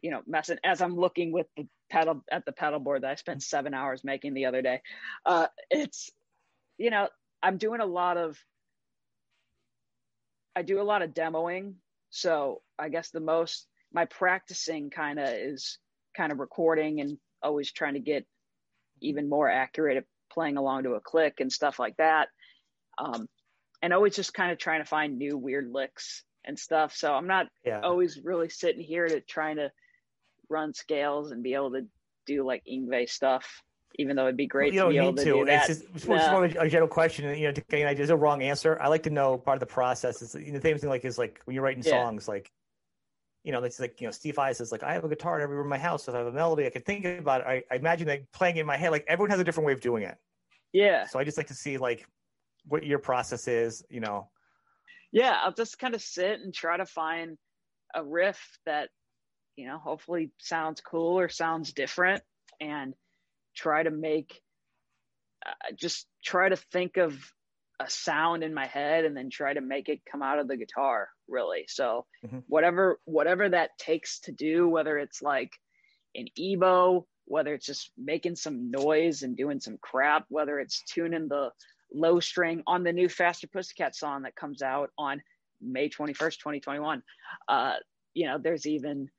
you 0.01 0.11
know, 0.11 0.21
messing 0.25 0.57
as 0.63 0.81
I'm 0.81 0.95
looking 0.95 1.33
with 1.33 1.47
the 1.57 1.67
pedal 1.89 2.23
at 2.31 2.45
the 2.45 2.53
pedal 2.53 2.79
board 2.79 3.03
that 3.03 3.11
I 3.11 3.15
spent 3.15 3.43
seven 3.43 3.73
hours 3.73 4.05
making 4.05 4.33
the 4.33 4.45
other 4.45 4.61
day. 4.61 4.81
Uh, 5.25 5.47
it's, 5.69 6.09
you 6.77 6.89
know, 6.89 7.09
I'm 7.43 7.57
doing 7.57 7.81
a 7.81 7.85
lot 7.85 8.15
of. 8.15 8.37
I 10.55 10.61
do 10.61 10.81
a 10.81 10.83
lot 10.83 11.01
of 11.01 11.13
demoing 11.13 11.73
so 12.09 12.61
I 12.79 12.89
guess 12.89 13.09
the 13.09 13.19
most 13.19 13.67
my 13.93 14.05
practicing 14.05 14.89
kind 14.89 15.19
of 15.19 15.29
is 15.29 15.79
kind 16.15 16.31
of 16.31 16.39
recording 16.39 16.99
and 16.99 17.17
always 17.41 17.71
trying 17.71 17.93
to 17.93 17.99
get 17.99 18.25
even 19.01 19.29
more 19.29 19.49
accurate 19.49 19.97
at 19.97 20.05
playing 20.31 20.57
along 20.57 20.83
to 20.83 20.93
a 20.93 20.99
click 20.99 21.35
and 21.39 21.51
stuff 21.51 21.79
like 21.79 21.95
that. 21.97 22.27
Um, 22.97 23.27
and 23.81 23.93
always 23.93 24.15
just 24.15 24.33
kind 24.33 24.51
of 24.51 24.57
trying 24.57 24.81
to 24.81 24.89
find 24.89 25.17
new 25.17 25.37
weird 25.37 25.69
licks 25.71 26.23
and 26.43 26.57
stuff. 26.57 26.95
So 26.95 27.13
I'm 27.13 27.27
not 27.27 27.47
yeah. 27.63 27.81
always 27.81 28.19
really 28.23 28.49
sitting 28.49 28.81
here 28.81 29.07
to 29.07 29.21
trying 29.21 29.57
to 29.57 29.71
run 30.49 30.73
scales 30.73 31.31
and 31.31 31.43
be 31.43 31.53
able 31.53 31.71
to 31.71 31.87
do 32.25 32.45
like 32.45 32.63
Yngwie 32.69 33.09
stuff 33.09 33.61
even 33.97 34.15
though 34.15 34.23
it'd 34.23 34.37
be 34.37 34.47
great 34.47 34.73
you 34.73 34.81
to 34.81 34.89
be 34.89 34.97
able 34.97 35.13
to, 35.13 35.23
to. 35.23 35.33
do 35.33 35.45
that. 35.45 35.69
It's 35.69 35.79
just, 35.79 35.95
it's 35.95 36.05
more 36.05 36.45
a 36.45 36.69
general 36.69 36.87
question. 36.87 37.35
You 37.37 37.47
know, 37.47 37.51
to 37.51 37.61
gain 37.61 37.87
ideas, 37.87 38.09
a 38.09 38.15
wrong 38.15 38.43
answer. 38.43 38.79
I 38.81 38.87
like 38.87 39.03
to 39.03 39.09
know 39.09 39.37
part 39.37 39.55
of 39.55 39.59
the 39.59 39.65
process. 39.65 40.21
Is 40.21 40.35
you 40.35 40.51
know, 40.51 40.59
the 40.59 40.61
same 40.61 40.77
thing 40.77 40.89
like 40.89 41.03
is 41.03 41.17
like 41.17 41.41
when 41.45 41.55
you're 41.55 41.63
writing 41.63 41.83
yeah. 41.83 42.03
songs, 42.03 42.27
like 42.27 42.51
you 43.43 43.51
know, 43.51 43.63
it's 43.63 43.79
like 43.79 43.99
you 43.99 44.07
know, 44.07 44.11
Steve 44.11 44.35
Vai 44.35 44.53
says 44.53 44.71
like 44.71 44.83
I 44.83 44.93
have 44.93 45.03
a 45.03 45.09
guitar 45.09 45.37
in 45.37 45.43
every 45.43 45.55
room 45.55 45.65
in 45.65 45.69
my 45.69 45.77
house. 45.77 46.03
So 46.03 46.11
if 46.11 46.15
I 46.15 46.19
have 46.19 46.27
a 46.27 46.31
melody, 46.31 46.65
I 46.67 46.69
can 46.69 46.83
think 46.83 47.05
about 47.05 47.41
it. 47.41 47.47
I, 47.47 47.63
I 47.71 47.77
imagine 47.77 48.07
like 48.07 48.27
playing 48.31 48.57
in 48.57 48.65
my 48.65 48.77
head. 48.77 48.91
Like 48.91 49.05
everyone 49.07 49.31
has 49.31 49.39
a 49.39 49.43
different 49.43 49.65
way 49.65 49.73
of 49.73 49.81
doing 49.81 50.03
it. 50.03 50.17
Yeah. 50.73 51.07
So 51.07 51.17
I 51.17 51.23
just 51.23 51.37
like 51.37 51.47
to 51.47 51.55
see 51.55 51.77
like 51.77 52.05
what 52.65 52.85
your 52.85 52.99
process 52.99 53.47
is. 53.47 53.83
You 53.89 54.01
know. 54.01 54.29
Yeah, 55.11 55.37
I'll 55.43 55.53
just 55.53 55.79
kind 55.79 55.95
of 55.95 56.01
sit 56.01 56.39
and 56.41 56.53
try 56.53 56.77
to 56.77 56.85
find 56.85 57.37
a 57.95 58.03
riff 58.03 58.59
that 58.67 58.89
you 59.55 59.65
know 59.65 59.79
hopefully 59.79 60.29
sounds 60.37 60.81
cool 60.81 61.17
or 61.17 61.29
sounds 61.29 61.73
different 61.73 62.21
and 62.61 62.93
try 63.57 63.83
to 63.83 63.91
make 63.91 64.41
uh, 65.45 65.73
just 65.75 66.07
try 66.23 66.47
to 66.47 66.55
think 66.55 66.97
of 66.97 67.17
a 67.79 67.89
sound 67.89 68.43
in 68.43 68.53
my 68.53 68.65
head 68.65 69.05
and 69.05 69.15
then 69.15 69.29
try 69.29 69.53
to 69.53 69.61
make 69.61 69.87
it 69.89 70.01
come 70.09 70.23
out 70.23 70.39
of 70.39 70.47
the 70.47 70.57
guitar 70.57 71.09
really 71.27 71.65
so 71.67 72.05
mm-hmm. 72.25 72.39
whatever 72.47 72.99
whatever 73.05 73.49
that 73.49 73.77
takes 73.77 74.19
to 74.19 74.31
do 74.31 74.67
whether 74.67 74.97
it's 74.97 75.21
like 75.21 75.51
an 76.15 76.27
EBow 76.39 77.03
whether 77.25 77.53
it's 77.53 77.65
just 77.65 77.91
making 77.97 78.35
some 78.35 78.71
noise 78.71 79.21
and 79.21 79.37
doing 79.37 79.59
some 79.59 79.77
crap 79.81 80.25
whether 80.29 80.59
it's 80.59 80.83
tuning 80.91 81.27
the 81.27 81.49
low 81.93 82.19
string 82.19 82.63
on 82.65 82.83
the 82.83 82.93
new 82.93 83.07
faster 83.07 83.47
pussycat 83.47 83.95
song 83.95 84.23
that 84.23 84.35
comes 84.35 84.61
out 84.61 84.89
on 84.97 85.21
may 85.61 85.89
21st 85.89 86.37
2021 86.37 87.03
uh 87.47 87.73
you 88.13 88.25
know 88.25 88.37
there's 88.41 88.65
even 88.65 89.09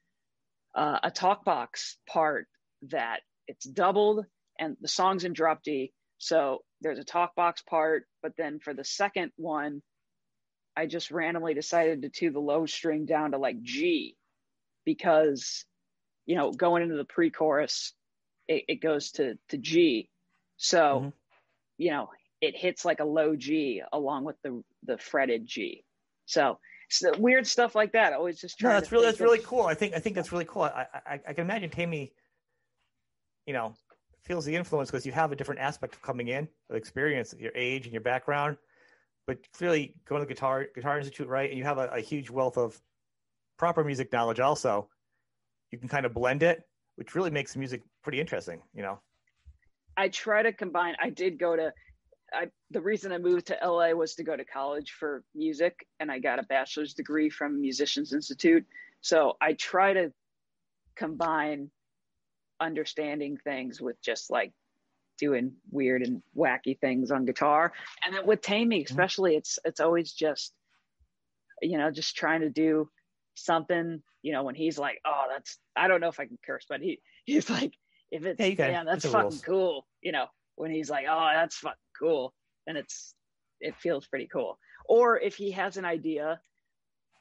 uh, 0.75 0.99
a 1.03 1.11
talk 1.11 1.45
box 1.45 1.97
part 2.09 2.47
that 2.83 3.21
it's 3.49 3.67
doubled 3.67 4.25
and 4.59 4.77
the 4.81 4.89
song's 4.89 5.25
in 5.25 5.33
drop 5.33 5.63
D. 5.63 5.93
So 6.19 6.59
there's 6.81 6.99
a 6.99 7.05
talk 7.05 7.35
box 7.35 7.63
part, 7.63 8.05
but 8.23 8.33
then 8.37 8.59
for 8.61 8.75
the 8.75 8.85
second 8.85 9.33
one, 9.37 9.83
I 10.77 10.87
just 10.87 11.11
randomly 11.11 11.55
decided 11.55 12.03
to 12.03 12.09
tune 12.09 12.33
the 12.33 12.41
low 12.41 12.67
string 12.67 13.07
down 13.07 13.33
to 13.33 13.39
like 13.39 13.63
G 13.63 14.17
because, 14.85 15.65
you 16.27 16.37
know, 16.37 16.53
going 16.53 16.83
into 16.83 16.97
the 16.97 17.05
pre 17.05 17.31
chorus, 17.31 17.93
it, 18.47 18.65
it, 18.69 18.81
goes 18.81 19.13
to, 19.13 19.39
to 19.49 19.59
G. 19.59 20.09
So, 20.57 20.79
mm-hmm. 20.79 21.09
you 21.79 21.91
know, 21.91 22.11
it 22.41 22.57
hits 22.57 22.85
like 22.85 23.01
a 23.01 23.05
low 23.05 23.35
G 23.35 23.83
along 23.93 24.25
with 24.25 24.37
the, 24.43 24.63
the 24.85 24.99
fretted 24.99 25.47
G. 25.47 25.85
So, 26.27 26.59
so 26.91 27.13
weird 27.19 27.47
stuff 27.47 27.75
like 27.75 27.93
that. 27.93 28.13
Always 28.13 28.41
just 28.41 28.63
no, 28.63 28.71
that's 28.71 28.93
really 28.93 29.07
that's 29.07 29.21
of, 29.21 29.25
really 29.25 29.41
cool. 29.41 29.63
I 29.63 29.75
think 29.75 29.95
I 29.95 29.99
think 29.99 30.17
that's 30.17 30.33
really 30.33 30.47
cool. 30.47 30.63
I 30.63 30.87
I, 31.07 31.21
I 31.29 31.33
can 31.35 31.45
imagine 31.45 31.71
Taime 31.71 32.11
you 33.49 33.55
know, 33.55 33.73
feels 34.25 34.45
the 34.45 34.55
influence 34.55 34.91
because 34.91 35.07
you 35.07 35.13
have 35.13 35.33
a 35.33 35.37
different 35.37 35.59
aspect 35.59 35.95
of 35.95 36.03
coming 36.03 36.29
in, 36.29 36.47
of 36.69 36.77
experience, 36.77 37.35
your 37.39 37.51
age 37.55 37.87
and 37.87 37.95
your 37.95 38.03
background. 38.03 38.59
But 39.27 39.39
clearly, 39.55 39.95
going 40.07 40.21
to 40.21 40.29
the 40.29 40.35
guitar 40.35 40.67
guitar 40.75 40.99
institute, 40.99 41.29
right, 41.29 41.49
and 41.49 41.59
you 41.59 41.65
have 41.65 41.79
a, 41.79 41.89
a 41.89 42.01
huge 42.01 42.29
wealth 42.29 42.59
of 42.59 42.79
proper 43.57 43.83
music 43.83 44.13
knowledge. 44.13 44.39
Also, 44.39 44.91
you 45.71 45.79
can 45.79 45.89
kind 45.89 46.05
of 46.05 46.13
blend 46.13 46.43
it, 46.43 46.63
which 46.97 47.15
really 47.15 47.31
makes 47.31 47.57
music 47.57 47.83
pretty 48.03 48.21
interesting. 48.21 48.61
You 48.75 48.83
know, 48.83 49.01
I 49.97 50.09
try 50.09 50.43
to 50.43 50.53
combine. 50.53 50.95
I 51.03 51.09
did 51.09 51.39
go 51.39 51.57
to. 51.57 51.73
I, 52.31 52.49
the 52.71 52.83
reason 52.83 53.13
I 53.13 53.19
moved 53.19 53.47
to 53.47 53.59
LA 53.65 53.93
was 53.93 54.15
to 54.17 54.25
go 54.25 54.37
to 54.37 54.45
college 54.45 54.91
for 54.99 55.25
music, 55.35 55.87
and 56.01 56.11
I 56.11 56.19
got 56.19 56.39
a 56.39 56.43
bachelor's 56.43 56.93
degree 56.93 57.31
from 57.31 57.63
Musicians 57.63 58.13
Institute. 58.13 58.67
So 59.01 59.39
I 59.41 59.55
try 59.55 59.95
to 59.95 60.13
combine 60.97 61.71
understanding 62.61 63.37
things 63.37 63.81
with 63.81 64.01
just 64.03 64.31
like 64.31 64.53
doing 65.19 65.53
weird 65.71 66.03
and 66.03 66.23
wacky 66.37 66.79
things 66.79 67.11
on 67.11 67.27
guitar. 67.27 67.73
And 68.05 68.15
then 68.15 68.27
with 68.27 68.41
Taime, 68.41 68.69
mm-hmm. 68.69 68.91
especially, 68.91 69.37
it's 69.37 69.59
it's 69.65 69.81
always 69.81 70.13
just 70.13 70.53
you 71.61 71.77
know 71.77 71.91
just 71.91 72.17
trying 72.17 72.41
to 72.41 72.51
do 72.51 72.89
something. 73.35 74.03
You 74.23 74.33
know, 74.33 74.45
when 74.45 74.55
he's 74.55 74.79
like, 74.79 75.01
"Oh, 75.05 75.27
that's 75.31 75.59
I 75.77 75.89
don't 75.89 76.01
know 76.01 76.09
if 76.09 76.21
I 76.21 76.27
can 76.27 76.39
curse, 76.45 76.65
but 76.69 76.81
he 76.81 77.01
he's 77.25 77.51
like, 77.51 77.75
if 78.11 78.25
it's 78.25 78.41
yeah, 78.41 78.69
man, 78.69 78.87
that's 78.87 79.07
fucking 79.07 79.41
cool." 79.41 79.87
You 80.01 80.13
know, 80.13 80.27
when 80.57 80.71
he's 80.71 80.91
like, 80.91 81.07
"Oh, 81.09 81.31
that's 81.35 81.57
fucking 81.57 81.77
cool," 81.99 82.33
then 82.67 82.77
it's 82.77 83.15
it 83.61 83.77
feels 83.77 84.07
pretty 84.07 84.27
cool. 84.27 84.59
Or 84.89 85.19
if 85.19 85.37
he 85.37 85.51
has 85.53 85.77
an 85.77 85.85
idea, 85.85 86.41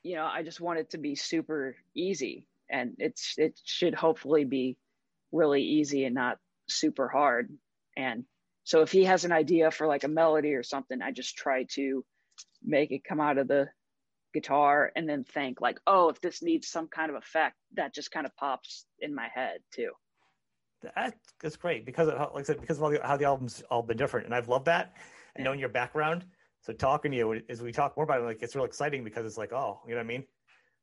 you 0.04 0.15
know, 0.15 0.26
I 0.26 0.43
just 0.43 0.62
want 0.62 0.80
it 0.80 0.91
to 0.91 0.97
be 0.97 1.15
super 1.15 1.76
easy, 1.95 2.45
and 2.69 2.95
it's 3.00 3.36
it 3.38 3.60
should 3.63 3.93
hopefully 3.93 4.45
be 4.45 4.78
really 5.31 5.63
easy 5.63 6.05
and 6.05 6.15
not 6.15 6.37
super 6.69 7.07
hard. 7.07 7.51
And 7.95 8.25
so 8.63 8.81
if 8.81 8.91
he 8.91 9.05
has 9.05 9.25
an 9.25 9.31
idea 9.31 9.71
for 9.71 9.87
like 9.87 10.03
a 10.03 10.09
melody 10.09 10.53
or 10.53 10.63
something, 10.63 11.01
I 11.01 11.11
just 11.11 11.35
try 11.37 11.65
to 11.71 12.03
make 12.63 12.91
it 12.91 13.03
come 13.03 13.19
out 13.19 13.37
of 13.37 13.47
the 13.47 13.67
guitar 14.33 14.91
and 14.95 15.07
then 15.07 15.23
think 15.23 15.61
like, 15.61 15.79
oh, 15.87 16.09
if 16.09 16.21
this 16.21 16.43
needs 16.43 16.67
some 16.67 16.87
kind 16.87 17.09
of 17.09 17.15
effect, 17.15 17.55
that 17.75 17.93
just 17.93 18.11
kind 18.11 18.25
of 18.25 18.35
pops 18.35 18.85
in 18.99 19.15
my 19.15 19.27
head 19.33 19.59
too. 19.73 19.91
That's 20.95 21.55
great 21.55 21.85
because, 21.85 22.07
of, 22.07 22.19
like 22.33 22.43
I 22.43 22.43
said, 22.43 22.61
because 22.61 22.79
of 22.79 22.91
the, 22.91 22.99
how 23.01 23.17
the 23.17 23.25
album's 23.25 23.63
all 23.71 23.81
been 23.81 23.97
different, 23.97 24.27
and 24.27 24.35
I've 24.35 24.47
loved 24.47 24.65
that. 24.65 24.93
And 25.35 25.43
knowing 25.43 25.59
your 25.59 25.69
background, 25.69 26.25
so 26.61 26.73
talking 26.73 27.11
to 27.11 27.17
you 27.17 27.41
as 27.49 27.61
we 27.61 27.71
talk 27.71 27.97
more 27.97 28.03
about 28.03 28.21
it, 28.21 28.25
like 28.25 28.43
it's 28.43 28.55
real 28.55 28.65
exciting 28.65 29.03
because 29.03 29.25
it's 29.25 29.37
like, 29.37 29.53
oh, 29.53 29.81
you 29.85 29.91
know 29.91 29.97
what 29.97 30.05
I 30.05 30.07
mean? 30.07 30.23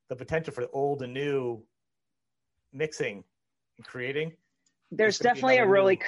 The 0.09 0.15
potential 0.15 0.53
for 0.53 0.61
the 0.61 0.69
old 0.71 1.01
and 1.01 1.13
new 1.13 1.63
mixing 2.73 3.23
creating. 3.83 4.33
There's 4.91 5.19
definitely 5.19 5.57
a 5.57 5.67
really, 5.67 5.99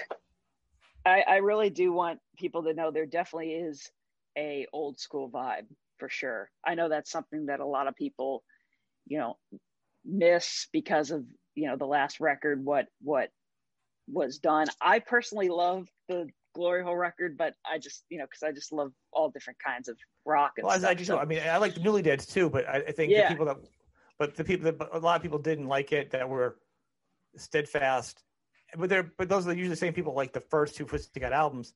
I, 1.05 1.21
I 1.27 1.35
really 1.37 1.69
do 1.69 1.91
want 1.91 2.19
people 2.37 2.63
to 2.63 2.73
know 2.73 2.91
there 2.91 3.05
definitely 3.05 3.53
is 3.53 3.89
a 4.37 4.67
old 4.71 4.99
school 4.99 5.29
vibe 5.29 5.65
for 5.97 6.09
sure. 6.09 6.49
I 6.65 6.75
know 6.75 6.89
that's 6.89 7.11
something 7.11 7.47
that 7.47 7.59
a 7.59 7.65
lot 7.65 7.87
of 7.87 7.95
people, 7.95 8.43
you 9.07 9.17
know, 9.17 9.37
miss 10.05 10.67
because 10.71 11.11
of 11.11 11.25
you 11.55 11.67
know 11.67 11.75
the 11.75 11.85
last 11.85 12.19
record 12.19 12.63
what 12.63 12.87
what 13.01 13.29
was 14.07 14.37
done. 14.37 14.67
I 14.81 14.99
personally 14.99 15.49
love 15.49 15.87
the 16.07 16.27
Glory 16.55 16.83
Hole 16.83 16.95
record, 16.95 17.37
but 17.37 17.55
I 17.69 17.77
just 17.77 18.03
you 18.09 18.17
know 18.17 18.25
because 18.25 18.43
I 18.43 18.51
just 18.51 18.71
love 18.71 18.91
all 19.11 19.29
different 19.29 19.59
kinds 19.59 19.89
of 19.89 19.97
rock. 20.25 20.53
And 20.57 20.65
well, 20.65 20.77
stuff, 20.77 20.89
I 20.89 20.93
just 20.93 21.07
so. 21.07 21.17
I 21.17 21.25
mean 21.25 21.39
I 21.39 21.57
like 21.57 21.73
the 21.73 21.81
Newlydeads 21.81 22.31
too, 22.31 22.49
but 22.49 22.67
I, 22.67 22.77
I 22.77 22.91
think 22.91 23.11
yeah. 23.11 23.23
the 23.23 23.29
people 23.29 23.45
that, 23.47 23.57
but 24.17 24.35
the 24.35 24.43
people 24.43 24.71
that 24.71 24.89
a 24.91 24.99
lot 24.99 25.15
of 25.15 25.21
people 25.21 25.39
didn't 25.39 25.67
like 25.67 25.91
it 25.91 26.11
that 26.11 26.27
were 26.27 26.57
steadfast. 27.35 28.23
But 28.75 28.89
they're 28.89 29.11
but 29.17 29.29
those 29.29 29.47
are 29.47 29.53
usually 29.53 29.69
the 29.69 29.75
same 29.75 29.93
people 29.93 30.13
like 30.13 30.33
the 30.33 30.41
first 30.41 30.75
two 30.75 30.85
Pussycat 30.85 31.31
albums, 31.31 31.73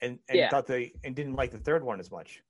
and 0.00 0.18
and 0.28 0.38
yeah. 0.38 0.48
thought 0.48 0.66
they 0.66 0.92
and 1.04 1.14
didn't 1.14 1.34
like 1.34 1.52
the 1.52 1.58
third 1.58 1.84
one 1.84 2.00
as 2.00 2.10
much. 2.10 2.42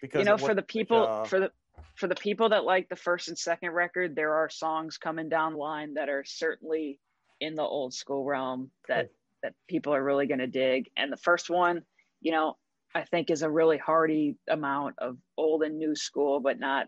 Because 0.00 0.20
you 0.20 0.24
know, 0.24 0.36
for 0.36 0.54
the 0.54 0.62
people 0.62 1.06
uh, 1.06 1.24
for 1.24 1.40
the 1.40 1.50
for 1.96 2.06
the 2.06 2.14
people 2.14 2.50
that 2.50 2.64
like 2.64 2.88
the 2.88 2.96
first 2.96 3.28
and 3.28 3.38
second 3.38 3.70
record, 3.70 4.14
there 4.14 4.34
are 4.34 4.50
songs 4.50 4.98
coming 4.98 5.28
down 5.28 5.54
the 5.54 5.58
line 5.58 5.94
that 5.94 6.08
are 6.08 6.24
certainly 6.24 7.00
in 7.40 7.54
the 7.54 7.62
old 7.62 7.94
school 7.94 8.24
realm 8.24 8.70
that 8.88 9.06
cool. 9.06 9.14
that 9.42 9.54
people 9.68 9.94
are 9.94 10.02
really 10.02 10.26
going 10.26 10.38
to 10.38 10.46
dig. 10.46 10.90
And 10.96 11.10
the 11.10 11.16
first 11.16 11.48
one, 11.48 11.82
you 12.20 12.32
know, 12.32 12.56
I 12.94 13.04
think 13.04 13.30
is 13.30 13.42
a 13.42 13.50
really 13.50 13.78
hearty 13.78 14.36
amount 14.48 14.96
of 14.98 15.16
old 15.36 15.62
and 15.62 15.78
new 15.78 15.96
school, 15.96 16.40
but 16.40 16.60
not 16.60 16.86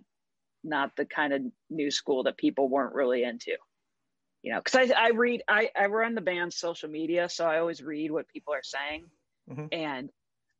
not 0.62 0.94
the 0.96 1.06
kind 1.06 1.32
of 1.32 1.42
new 1.70 1.90
school 1.90 2.24
that 2.24 2.36
people 2.36 2.68
weren't 2.68 2.94
really 2.94 3.24
into 3.24 3.56
you 4.42 4.52
know, 4.52 4.60
because 4.62 4.90
I, 4.90 4.94
I 4.94 5.08
read, 5.10 5.42
I, 5.48 5.70
I 5.76 5.86
run 5.86 6.14
the 6.14 6.20
band's 6.20 6.56
social 6.56 6.88
media, 6.88 7.28
so 7.28 7.46
I 7.46 7.58
always 7.58 7.82
read 7.82 8.10
what 8.10 8.28
people 8.28 8.54
are 8.54 8.62
saying. 8.62 9.04
Mm-hmm. 9.50 9.66
And, 9.72 10.10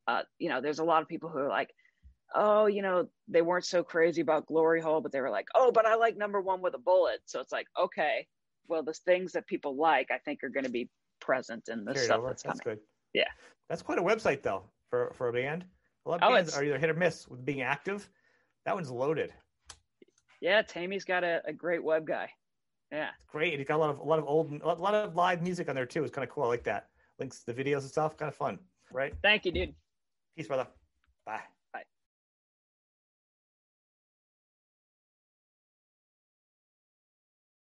uh, 0.07 0.23
you 0.39 0.49
know, 0.49 0.61
there's 0.61 0.81
a 0.81 0.85
lot 0.85 1.03
of 1.03 1.09
people 1.09 1.29
who 1.31 1.39
are 1.39 1.49
like, 1.49 1.71
oh, 2.35 2.67
you 2.67 2.83
know, 2.83 3.09
they 3.29 3.43
weren't 3.43 3.65
so 3.65 3.83
crazy 3.83 4.21
about 4.21 4.47
Glory 4.47 4.81
Hole, 4.81 5.01
but 5.01 5.13
they 5.13 5.21
were 5.21 5.31
like, 5.31 5.47
oh, 5.55 5.73
but 5.73 5.87
I 5.87 5.95
like 5.97 6.17
number 6.17 6.41
one 6.41 6.61
with 6.61 6.75
a 6.75 6.79
bullet. 6.79 7.21
So 7.25 7.41
it's 7.41 7.53
like, 7.53 7.67
okay, 7.79 8.27
well, 8.69 8.83
the 8.83 8.93
things 8.93 9.33
that 9.33 9.47
people 9.47 9.77
like, 9.77 10.11
I 10.11 10.19
think, 10.19 10.45
are 10.45 10.49
going 10.49 10.65
to 10.65 10.71
be 10.71 10.89
present 11.21 11.69
in 11.69 11.85
the 11.85 11.95
stuff 11.97 12.23
that's 12.27 12.43
coming. 12.43 12.57
That's 12.57 12.61
good. 12.61 12.79
Yeah, 13.13 13.29
that's 13.69 13.83
quite 13.83 13.99
a 13.99 14.03
website 14.03 14.43
though 14.43 14.63
for 14.91 15.13
for 15.15 15.29
a 15.29 15.33
band. 15.33 15.65
A 16.07 16.09
lot 16.11 16.23
of 16.23 16.31
Oh, 16.31 16.35
bands 16.35 16.57
are 16.57 16.65
either 16.65 16.79
hit 16.79 16.91
or 16.91 16.95
miss 16.95 17.27
with 17.29 17.45
being 17.45 17.63
active. 17.63 18.09
That 18.65 18.75
one's 18.75 18.91
loaded. 18.91 19.33
yeah. 20.41 20.63
Taime's 20.63 21.05
got 21.05 21.25
a, 21.25 21.43
a 21.45 21.53
great 21.53 21.83
web 21.83 22.07
guy. 22.07 22.31
Yeah, 22.93 23.11
It's 23.17 23.31
great, 23.31 23.59
he's 23.59 23.69
got 23.69 23.77
a 23.77 23.79
lot 23.79 23.91
of 23.91 23.99
a 24.01 24.03
lot 24.05 24.19
of 24.19 24.25
old, 24.27 24.53
a 24.63 24.75
lot 24.75 24.95
of 24.95 25.15
live 25.15 25.43
music 25.43 25.69
on 25.69 25.75
there 25.75 25.87
too. 25.87 26.03
It's 26.03 26.13
kind 26.15 26.27
of 26.27 26.35
cool. 26.35 26.45
I 26.45 26.49
like 26.49 26.65
that. 26.65 26.89
Links 27.19 27.45
to 27.45 27.53
the 27.53 27.65
videos 27.65 27.81
and 27.81 27.91
stuff. 27.91 28.17
Kind 28.17 28.29
of 28.29 28.35
fun, 28.35 28.59
right? 28.93 29.15
thank 29.23 29.45
you, 29.45 29.53
dude. 29.53 29.75
Peace, 30.37 30.49
brother. 30.49 30.67
Bye. 31.25 31.43